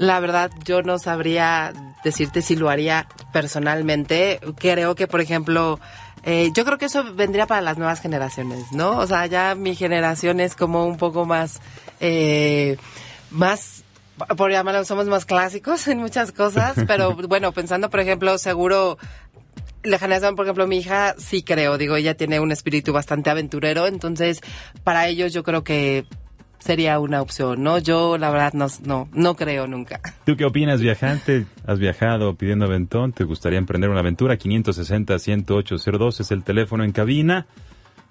[0.00, 4.40] La verdad, yo no sabría decirte si lo haría personalmente.
[4.56, 5.78] Creo que, por ejemplo,
[6.22, 8.96] eh, yo creo que eso vendría para las nuevas generaciones, ¿no?
[8.96, 11.60] O sea, ya mi generación es como un poco más,
[12.00, 12.78] eh,
[13.30, 13.84] más
[14.38, 18.96] por llamarlo, somos más clásicos en muchas cosas, pero bueno, pensando, por ejemplo, seguro
[19.82, 23.86] la generación, por ejemplo, mi hija, sí creo, digo, ella tiene un espíritu bastante aventurero,
[23.86, 24.40] entonces
[24.82, 26.06] para ellos yo creo que
[26.60, 27.78] sería una opción, ¿no?
[27.78, 30.00] Yo la verdad no, no, no creo nunca.
[30.24, 31.46] ¿Tú qué opinas, viajante?
[31.66, 33.12] ¿Has viajado pidiendo aventón?
[33.12, 34.38] ¿Te gustaría emprender una aventura?
[34.38, 37.46] 560-10802 es el teléfono en cabina.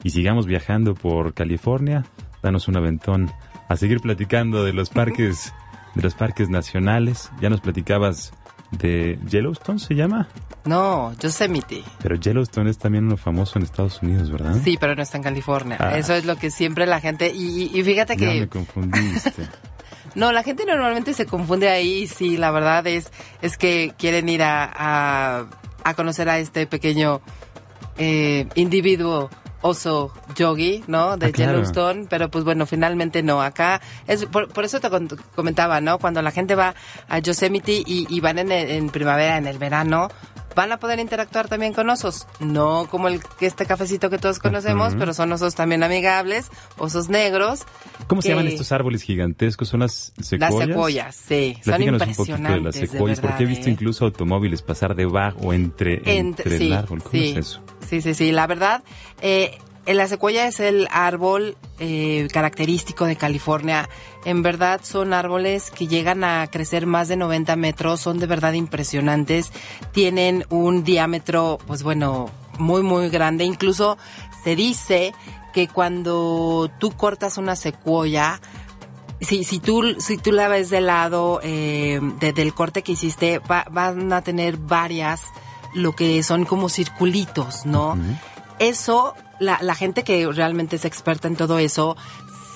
[0.03, 2.05] Y sigamos viajando por California.
[2.41, 3.31] Danos un aventón.
[3.67, 5.53] A seguir platicando de los parques,
[5.95, 7.31] de los parques nacionales.
[7.41, 8.33] Ya nos platicabas
[8.71, 10.27] de Yellowstone, ¿se llama?
[10.65, 11.83] No, Yosemite.
[12.01, 14.55] Pero Yellowstone es también uno famoso en Estados Unidos, ¿verdad?
[14.63, 15.77] Sí, pero no está en California.
[15.79, 15.97] Ah.
[15.97, 17.31] Eso es lo que siempre la gente...
[17.33, 18.39] Y, fíjate Ya que...
[18.41, 19.47] me confundiste.
[20.15, 22.07] No, la gente normalmente se confunde ahí.
[22.07, 23.11] Sí, la verdad es,
[23.43, 25.45] es que quieren ir a, a,
[25.83, 27.21] a conocer a este pequeño
[27.97, 29.29] eh, individuo
[29.61, 31.17] oso yogi, ¿no?
[31.17, 31.51] De Ah, claro.
[31.53, 33.41] Yellowstone, pero pues bueno, finalmente no.
[33.41, 34.89] Acá, es por, por eso te
[35.35, 35.99] comentaba, ¿no?
[35.99, 36.75] Cuando la gente va
[37.07, 40.09] a Yosemite y, y van en primavera, en el verano,
[40.59, 42.27] van a poder interactuar también con osos.
[42.41, 47.07] No como el que este cafecito que todos conocemos, pero son osos también amigables, osos
[47.07, 47.61] negros.
[48.07, 49.69] ¿Cómo se llaman estos árboles gigantescos?
[49.69, 50.67] ¿Son las Las secuoyas?
[50.67, 51.53] secuoyas, sí.
[51.63, 53.71] Son Platícanos un poquito de las impresionantes, de secuoyas, porque he verdad, visto ¿eh?
[53.71, 57.03] incluso automóviles pasar debajo entre, entre, el árbol.
[57.03, 57.29] ¿Cómo sí.
[57.29, 57.61] es eso?
[57.87, 58.33] Sí, sí, sí.
[58.33, 58.83] La verdad,
[59.21, 59.57] eh,
[59.93, 63.89] la secuoya es el árbol eh, característico de California.
[64.25, 68.53] En verdad son árboles que llegan a crecer más de 90 metros, son de verdad
[68.53, 69.51] impresionantes.
[69.91, 73.45] Tienen un diámetro, pues bueno, muy, muy grande.
[73.45, 73.97] Incluso
[74.43, 75.13] se dice
[75.53, 78.39] que cuando tú cortas una secuoya,
[79.21, 83.39] si, si, tú, si tú la ves de lado eh, de- del corte que hiciste,
[83.39, 85.21] va- van a tener varias,
[85.73, 87.97] lo que son como circulitos, ¿no?
[88.59, 91.95] Eso, la, la gente que realmente es experta en todo eso,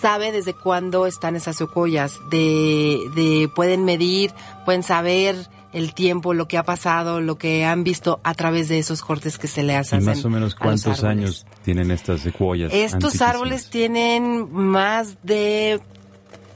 [0.02, 4.34] sabe desde cuándo están esas secuoyas, de, de pueden medir,
[4.66, 5.36] pueden saber
[5.72, 9.38] el tiempo, lo que ha pasado, lo que han visto a través de esos cortes
[9.38, 10.04] que se le ¿Y hacen.
[10.04, 12.72] más o menos cuántos años tienen estas secuoyas?
[12.74, 15.82] Estos árboles tienen más de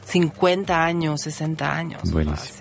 [0.05, 2.11] 50 años, 60 años.
[2.11, 2.56] Buenísimo.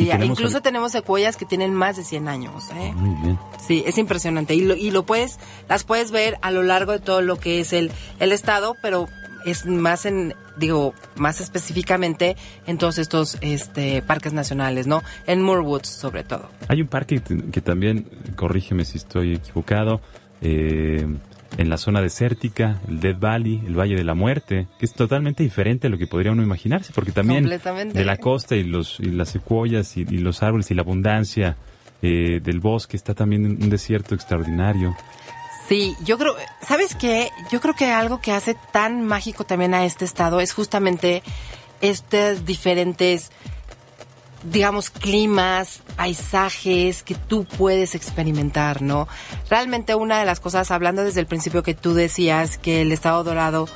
[0.00, 2.70] Y Sí, tenemos incluso al- tenemos secuoyas que tienen más de 100 años.
[2.74, 2.92] ¿eh?
[2.94, 3.38] Muy bien.
[3.66, 4.54] Sí, es impresionante.
[4.54, 5.38] Y lo, y lo puedes,
[5.68, 7.90] las puedes ver a lo largo de todo lo que es el,
[8.20, 9.08] el estado, pero
[9.44, 12.36] es más en, digo, más específicamente
[12.66, 15.02] en todos estos este, parques nacionales, ¿no?
[15.26, 16.48] En Moorwoods, sobre todo.
[16.68, 20.00] Hay un parque que, que también, corrígeme si estoy equivocado,
[20.40, 21.06] eh,
[21.58, 25.42] en la zona desértica, el Dead Valley, el Valle de la Muerte, que es totalmente
[25.42, 29.10] diferente a lo que podría uno imaginarse, porque también de la costa y los y
[29.10, 31.56] las secuoyas y, y los árboles y la abundancia
[32.02, 34.94] eh, del bosque está también un desierto extraordinario.
[35.68, 37.30] Sí, yo creo, ¿sabes qué?
[37.50, 41.22] Yo creo que algo que hace tan mágico también a este estado es justamente
[41.80, 43.32] estas diferentes,
[44.50, 49.08] digamos, climas, paisajes que tú puedes experimentar, ¿no?
[49.50, 53.24] Realmente una de las cosas, hablando desde el principio que tú decías que el estado
[53.24, 53.68] dorado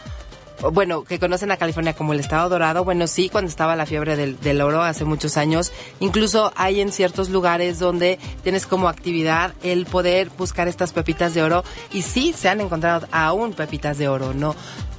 [0.72, 4.16] bueno, que conocen a California como el Estado Dorado, bueno, sí, cuando estaba la fiebre
[4.16, 9.86] del, oro hace muchos años, incluso hay en ciertos lugares donde tienes como actividad el
[9.86, 14.34] poder buscar estas pepitas de oro y sí se han encontrado aún pepitas de oro,
[14.34, 14.54] ¿no?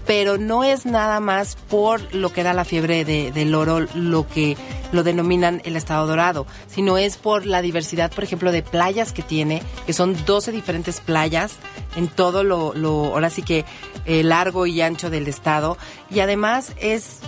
[0.07, 4.27] Pero no es nada más por lo que era la fiebre de- del oro lo
[4.27, 4.57] que
[4.91, 9.21] lo denominan el Estado Dorado, sino es por la diversidad, por ejemplo, de playas que
[9.21, 11.53] tiene, que son 12 diferentes playas
[11.95, 13.63] en todo lo, lo ahora sí que
[14.05, 15.77] eh, largo y ancho del estado.
[16.09, 17.19] Y además es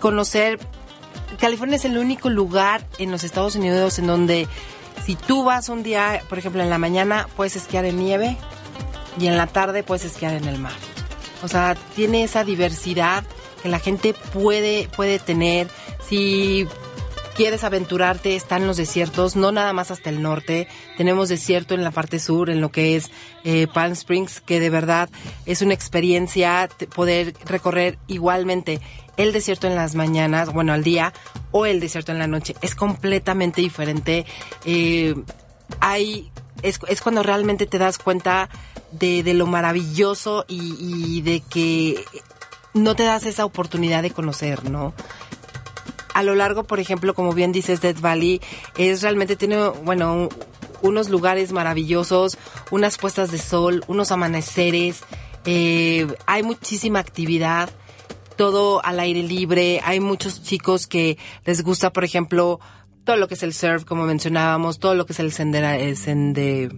[0.00, 0.58] conocer,
[1.40, 4.48] California es el único lugar en los Estados Unidos en donde
[5.04, 8.36] si tú vas un día, por ejemplo, en la mañana puedes esquiar en nieve
[9.18, 10.72] y en la tarde puedes esquiar en el mar.
[11.42, 13.24] O sea, tiene esa diversidad
[13.62, 15.68] que la gente puede, puede tener.
[16.08, 16.66] Si
[17.34, 20.68] quieres aventurarte, están los desiertos, no nada más hasta el norte.
[20.96, 23.10] Tenemos desierto en la parte sur, en lo que es
[23.44, 25.08] eh, Palm Springs, que de verdad
[25.46, 28.80] es una experiencia poder recorrer igualmente
[29.16, 31.12] el desierto en las mañanas, bueno, al día,
[31.50, 32.54] o el desierto en la noche.
[32.62, 34.26] Es completamente diferente.
[34.64, 35.14] Eh,
[35.80, 36.30] hay
[36.62, 38.48] es, es cuando realmente te das cuenta
[38.92, 42.04] de, de lo maravilloso y, y de que
[42.74, 44.92] no te das esa oportunidad de conocer, ¿no?
[46.14, 48.40] A lo largo, por ejemplo, como bien dices, Death Valley
[48.76, 50.28] es realmente tiene, bueno, un-
[50.82, 52.38] unos lugares maravillosos,
[52.70, 55.00] unas puestas de sol, unos amaneceres,
[55.44, 57.70] eh, hay muchísima actividad
[58.36, 59.80] todo al aire libre.
[59.84, 62.58] Hay muchos chicos que les gusta, por ejemplo,
[63.04, 65.96] todo lo que es el surf, como mencionábamos, todo lo que es el sendera, el
[65.98, 66.70] sende-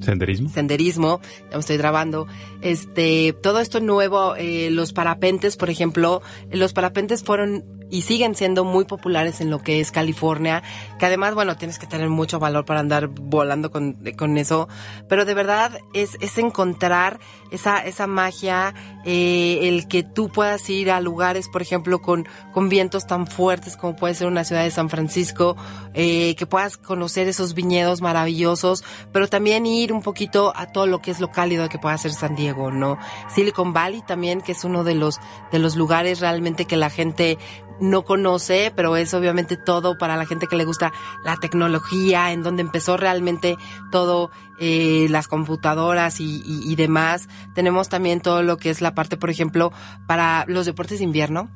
[0.00, 0.48] ¿Senderismo?
[0.50, 1.20] senderismo,
[1.50, 2.26] ya me estoy grabando,
[2.60, 8.64] este, todo esto nuevo, eh, los parapentes, por ejemplo, los parapentes fueron y siguen siendo
[8.64, 10.62] muy populares en lo que es California,
[10.98, 14.68] que además, bueno, tienes que tener mucho valor para andar volando con, con eso,
[15.08, 17.20] pero de verdad es, es encontrar
[17.50, 18.74] esa, esa magia,
[19.04, 23.76] eh, el que tú puedas ir a lugares, por ejemplo, con, con vientos tan fuertes
[23.76, 25.56] como puede ser una ciudad de San Francisco,
[25.92, 31.00] eh, que puedas conocer esos viñedos maravillosos, pero también ir un poquito a todo lo
[31.00, 32.98] que es lo cálido que pueda ser San Diego, ¿no?
[33.32, 35.20] Silicon Valley también, que es uno de los,
[35.52, 37.38] de los lugares realmente que la gente
[37.80, 40.92] no conoce, pero es obviamente todo para la gente que le gusta
[41.24, 43.56] la tecnología, en donde empezó realmente
[43.90, 47.28] todo, eh, las computadoras y, y- y demás.
[47.54, 49.72] Tenemos también todo lo que es la parte, por ejemplo,
[50.06, 51.50] para los deportes de invierno.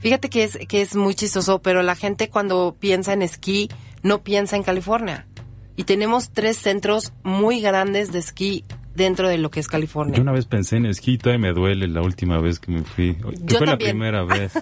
[0.00, 3.68] Fíjate que es, que es muy chistoso, pero la gente cuando piensa en esquí
[4.02, 5.28] no piensa en California.
[5.76, 8.64] Y tenemos tres centros muy grandes de esquí
[8.94, 10.16] dentro de lo que es California.
[10.16, 12.82] Yo una vez pensé en esquí y todavía me duele la última vez que me
[12.82, 13.16] fui.
[13.46, 14.52] Que fue la primera vez.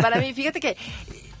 [0.00, 0.76] Para mí, fíjate que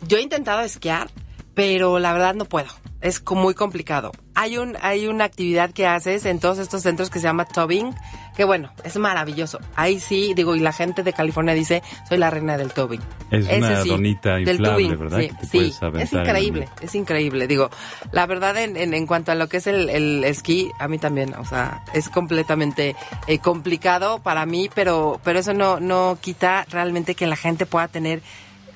[0.06, 1.10] yo he intentado esquiar,
[1.54, 2.68] pero la verdad no puedo.
[3.00, 4.12] Es muy complicado.
[4.34, 7.94] Hay un hay una actividad que haces en todos estos centros que se llama tubing,
[8.36, 9.58] que bueno, es maravilloso.
[9.74, 13.00] Ahí sí, digo, y la gente de California dice, soy la reina del tubing.
[13.30, 15.18] Es una sí, donita del inflable, tubing, ¿verdad?
[15.50, 17.46] Sí, es el increíble, es increíble.
[17.46, 17.70] Digo,
[18.12, 20.98] la verdad en, en, en cuanto a lo que es el, el esquí, a mí
[20.98, 22.96] también, o sea, es completamente
[23.26, 27.88] eh, complicado para mí, pero, pero eso no, no quita realmente que la gente pueda
[27.88, 28.20] tener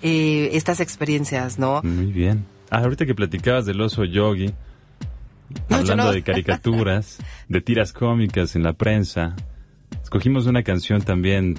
[0.03, 1.83] eh, estas experiencias, ¿no?
[1.83, 2.54] Muy bien.
[2.75, 4.53] Ah, ahorita que platicabas del oso yogi,
[5.69, 6.13] No, hablando no.
[6.13, 7.19] de caricaturas,
[7.49, 9.37] de tiras cómicas en la prensa,
[10.03, 11.55] escogimos una canción también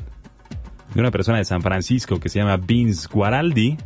[0.93, 3.77] de una persona de San Francisco que se llama Vince Guaraldi,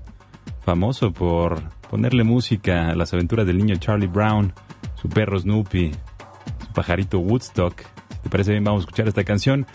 [0.65, 1.61] famoso por
[1.91, 4.51] ponerle música a las aventuras del niño Charlie Brown,
[4.99, 5.91] su perro Snoopy,
[6.65, 7.79] su pajarito Woodstock.
[8.09, 9.67] Si te parece bien, vamos a escuchar esta canción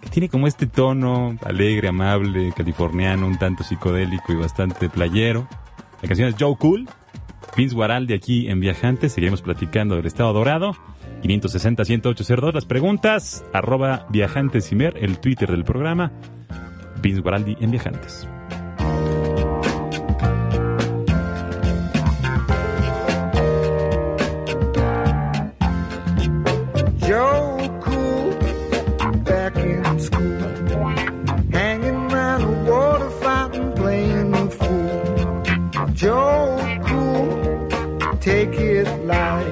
[0.00, 5.46] que tiene como este tono alegre, amable, californiano, un tanto psicodélico y bastante playero.
[6.02, 6.88] La canción es Joe Cool.
[7.56, 9.12] Vince Guaraldi aquí en Viajantes.
[9.12, 10.76] Seguiremos platicando del Estado Dorado.
[11.22, 12.52] 560-10802.
[12.52, 13.44] Las preguntas.
[13.52, 16.12] Arroba Viajantes Imer, el Twitter del programa.
[17.00, 18.28] Vince Guaraldi en Viajantes.
[38.76, 39.46] It light.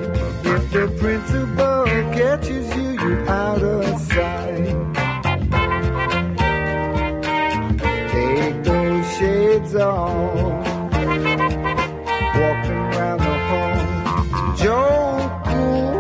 [0.45, 4.77] If the principal catches you, you're out of sight.
[8.13, 10.67] Take those shades off,
[12.41, 12.85] walking
[13.25, 13.81] the hall.
[14.61, 15.95] Joe Cool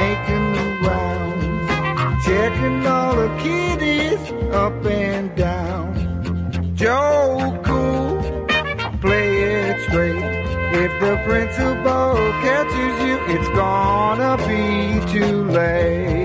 [0.00, 4.22] making the rounds, checking all the kiddies
[4.54, 5.90] up and down.
[6.74, 8.46] Joe Cool,
[9.00, 10.31] play it straight.
[10.74, 16.21] If the principal catches you, it's gonna be too late.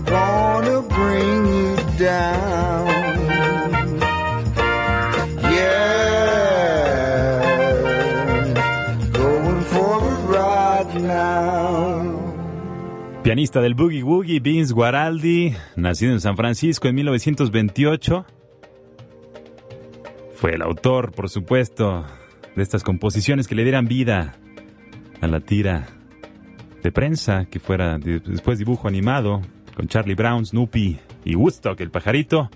[0.00, 3.02] Gonna bring you down.
[13.22, 18.26] Pianista del Boogie Woogie, Vince Guaraldi, nacido en San Francisco en 1928.
[20.34, 22.04] Fue el autor, por supuesto,
[22.56, 24.34] de estas composiciones que le dieran vida
[25.20, 25.86] a la tira
[26.82, 29.40] de prensa, que fuera de- después dibujo animado,
[29.76, 32.50] con Charlie Brown, Snoopy y Woodstock, el pajarito.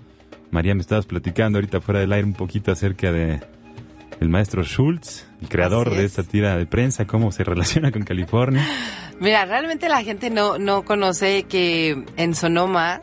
[0.51, 3.39] María, me estabas platicando ahorita fuera del aire un poquito acerca de
[4.19, 6.17] el maestro Schultz, el creador de es.
[6.17, 8.65] esta tira de prensa, cómo se relaciona con California.
[9.19, 13.01] Mira, realmente la gente no, no conoce que en Sonoma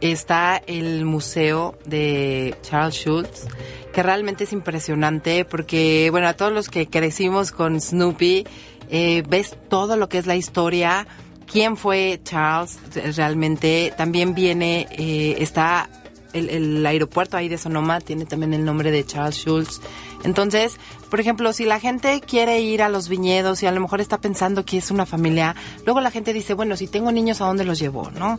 [0.00, 3.46] está el museo de Charles Schultz,
[3.92, 8.44] que realmente es impresionante porque, bueno, a todos los que crecimos con Snoopy,
[8.92, 11.06] eh, ves todo lo que es la historia,
[11.50, 12.78] quién fue Charles
[13.16, 15.88] realmente, también viene, eh, está
[16.32, 19.80] el, el aeropuerto ahí de Sonoma, tiene también el nombre de Charles Schultz.
[20.24, 20.76] Entonces,
[21.10, 24.18] por ejemplo, si la gente quiere ir a los viñedos y a lo mejor está
[24.18, 27.64] pensando que es una familia, luego la gente dice, bueno, si tengo niños, ¿a dónde
[27.64, 28.10] los llevo?
[28.12, 28.38] ¿No?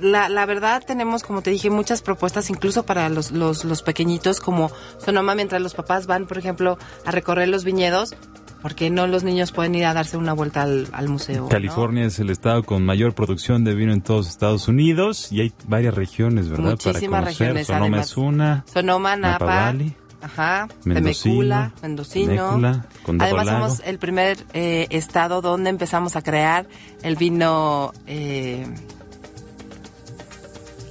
[0.00, 4.38] La, la verdad tenemos, como te dije, muchas propuestas incluso para los, los, los pequeñitos
[4.38, 4.70] como
[5.04, 8.14] Sonoma mientras los papás van, por ejemplo, a recorrer los viñedos.
[8.62, 11.42] ¿Por qué no los niños pueden ir a darse una vuelta al, al museo?
[11.42, 11.48] no?
[11.48, 15.52] California es el estado con mayor producción de vino en todos Estados Unidos y hay
[15.66, 16.70] varias regiones, ¿verdad?
[16.70, 17.46] Muchísimas Para conocer.
[17.48, 18.06] regiones, Sonoma además.
[18.10, 18.64] es una.
[18.72, 22.82] Sonoma, Napa Valley, ajá, Mendocino, Temecula, Mendocino.
[23.02, 23.66] Condado Además Lago.
[23.68, 26.66] somos el primer eh, estado donde empezamos a crear
[27.02, 28.64] el vino eh,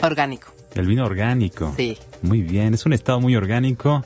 [0.02, 0.50] orgánico.
[0.76, 1.74] El vino orgánico.
[1.78, 1.98] Sí.
[2.22, 4.04] Muy bien, es un estado muy orgánico,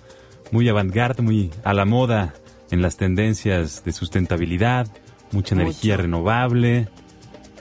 [0.52, 2.34] muy avant-garde, muy a la moda
[2.76, 4.88] en las tendencias de sustentabilidad,
[5.32, 6.02] mucha energía Mucho.
[6.04, 6.88] renovable,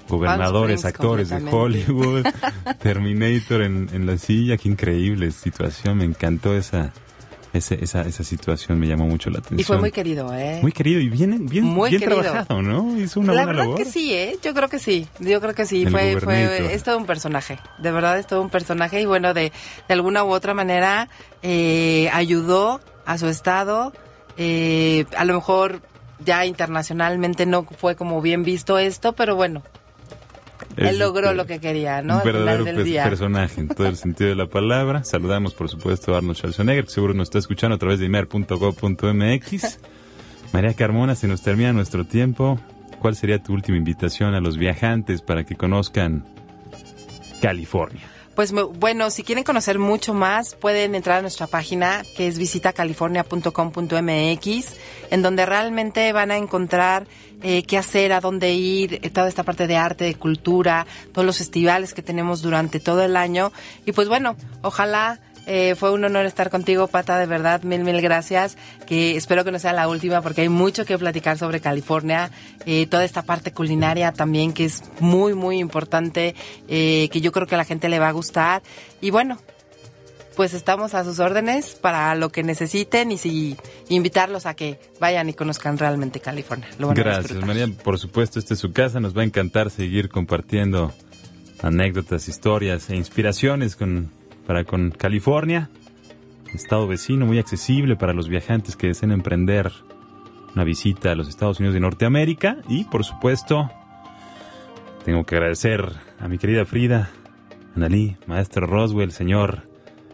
[0.08, 1.36] gobernadores, actores de.
[1.50, 2.26] Hollywood,
[2.82, 6.92] Terminator en, en la silla, qué increíble situación, me encantó esa,
[7.52, 9.60] ese- esa, esa situación, me llamó mucho la atención.
[9.60, 10.58] Y fue muy querido, ¿eh?
[10.60, 12.20] Muy querido y bien, bien, Muy bien querido.
[12.22, 12.98] trabajado, ¿no?
[12.98, 13.78] Hizo una la buena verdad labor.
[13.78, 14.36] que sí, ¿eh?
[14.42, 15.06] Yo creo que sí.
[15.20, 15.82] Yo creo que sí.
[15.84, 17.58] El fue, fue, es todo un personaje.
[17.78, 19.00] De verdad es todo un personaje.
[19.00, 19.52] Y bueno, de,
[19.88, 21.08] de alguna u otra manera
[21.42, 23.92] eh, ayudó a su estado.
[24.36, 25.80] Eh, a lo mejor
[26.24, 29.62] ya internacionalmente no fue como bien visto esto, pero bueno,
[30.76, 32.14] Es Él logró este, lo que quería, ¿no?
[32.14, 33.04] Un Al final verdadero del día.
[33.04, 35.04] personaje en todo el sentido de la palabra.
[35.04, 39.78] Saludamos, por supuesto, a Arnold Schwarzenegger, que seguro nos está escuchando a través de imer.gov.mx.
[40.52, 42.58] María Carmona, se nos termina nuestro tiempo.
[43.00, 46.24] ¿Cuál sería tu última invitación a los viajantes para que conozcan
[47.42, 48.02] California?
[48.34, 54.66] Pues bueno, si quieren conocer mucho más, pueden entrar a nuestra página que es visitacalifornia.com.mx,
[55.10, 57.06] en donde realmente van a encontrar
[57.42, 61.24] eh, qué hacer, a dónde ir, eh, toda esta parte de arte, de cultura, todos
[61.24, 63.52] los festivales que tenemos durante todo el año.
[63.86, 68.00] Y pues bueno, ojalá eh, fue un honor estar contigo, Pata, de verdad, mil, mil
[68.00, 68.56] gracias.
[68.86, 72.30] Que espero que no sea la última porque hay mucho que platicar sobre California,
[72.66, 76.34] eh, toda esta parte culinaria también que es muy, muy importante,
[76.68, 78.62] eh, que yo creo que a la gente le va a gustar.
[79.00, 79.38] Y bueno,
[80.36, 83.56] pues estamos a sus órdenes para lo que necesiten y si
[83.88, 86.68] invitarlos a que vayan y conozcan realmente California.
[86.78, 87.44] Lo van a Gracias.
[87.44, 87.68] María.
[87.68, 89.00] Por supuesto, esta es su casa.
[89.00, 90.92] Nos va a encantar seguir compartiendo
[91.62, 94.10] anécdotas, historias e inspiraciones con,
[94.46, 95.70] para con California.
[96.52, 99.72] Estado vecino muy accesible para los viajantes que deseen emprender
[100.54, 102.58] una visita a los Estados Unidos de Norteamérica.
[102.68, 103.70] Y, por supuesto,
[105.04, 107.10] tengo que agradecer a mi querida Frida,
[107.74, 109.68] Analí, Maestro Roswell, señor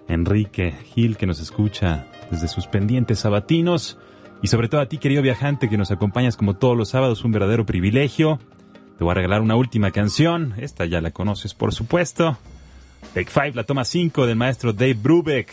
[0.09, 3.99] Enrique Gil, que nos escucha desde sus pendientes sabatinos.
[4.43, 7.33] Y sobre todo a ti, querido viajante, que nos acompañas como todos los sábados, un
[7.33, 8.39] verdadero privilegio.
[8.97, 10.55] Te voy a regalar una última canción.
[10.57, 12.39] Esta ya la conoces, por supuesto.
[13.15, 15.51] Take Five, la toma 5 del maestro Dave Brubeck.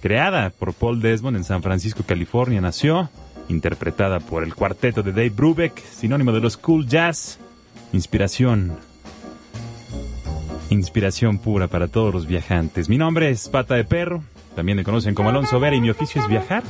[0.00, 3.10] Creada por Paul Desmond en San Francisco, California, nació.
[3.48, 7.38] Interpretada por el cuarteto de Dave Brubeck, sinónimo de los cool jazz.
[7.92, 8.76] Inspiración
[10.70, 12.88] Inspiración pura para todos los viajantes.
[12.88, 14.22] Mi nombre es Pata de Perro,
[14.56, 16.64] también me conocen como Alonso Vera y mi oficio es viajar.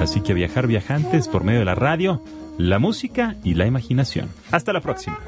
[0.00, 2.24] Así que viajar viajantes por medio de la radio,
[2.58, 4.28] la música y la imaginación.
[4.50, 5.18] Hasta la próxima.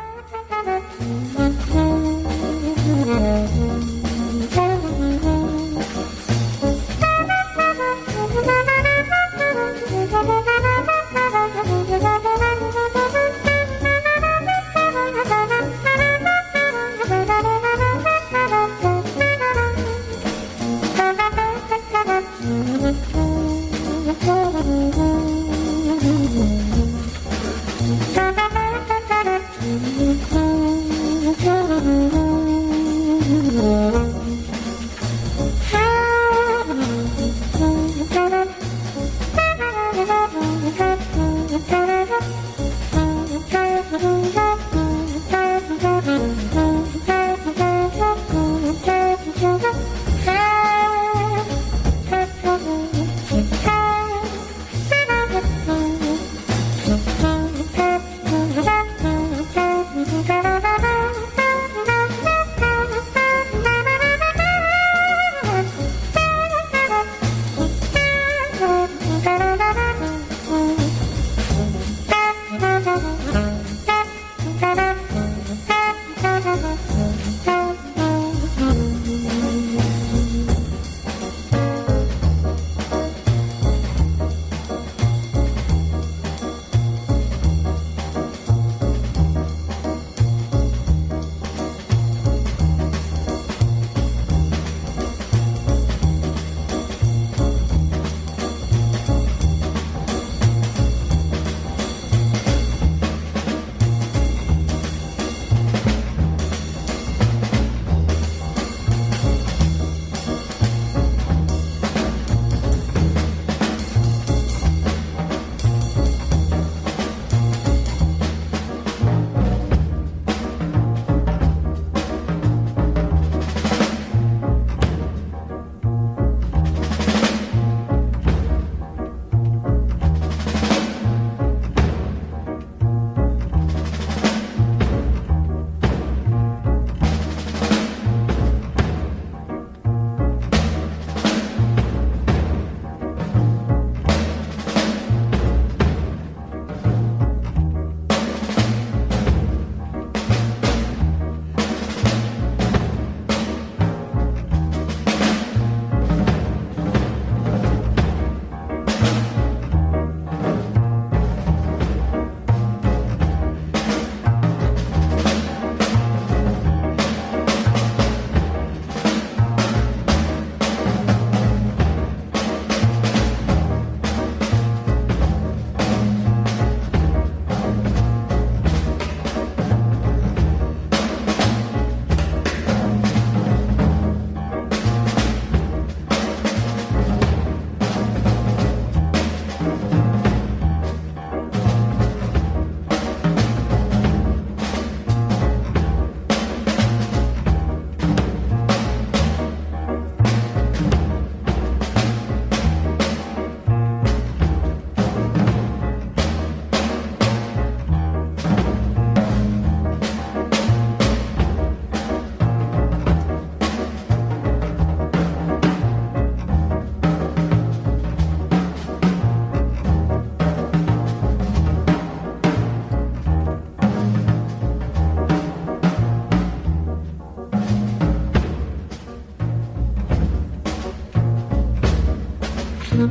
[232.97, 233.11] El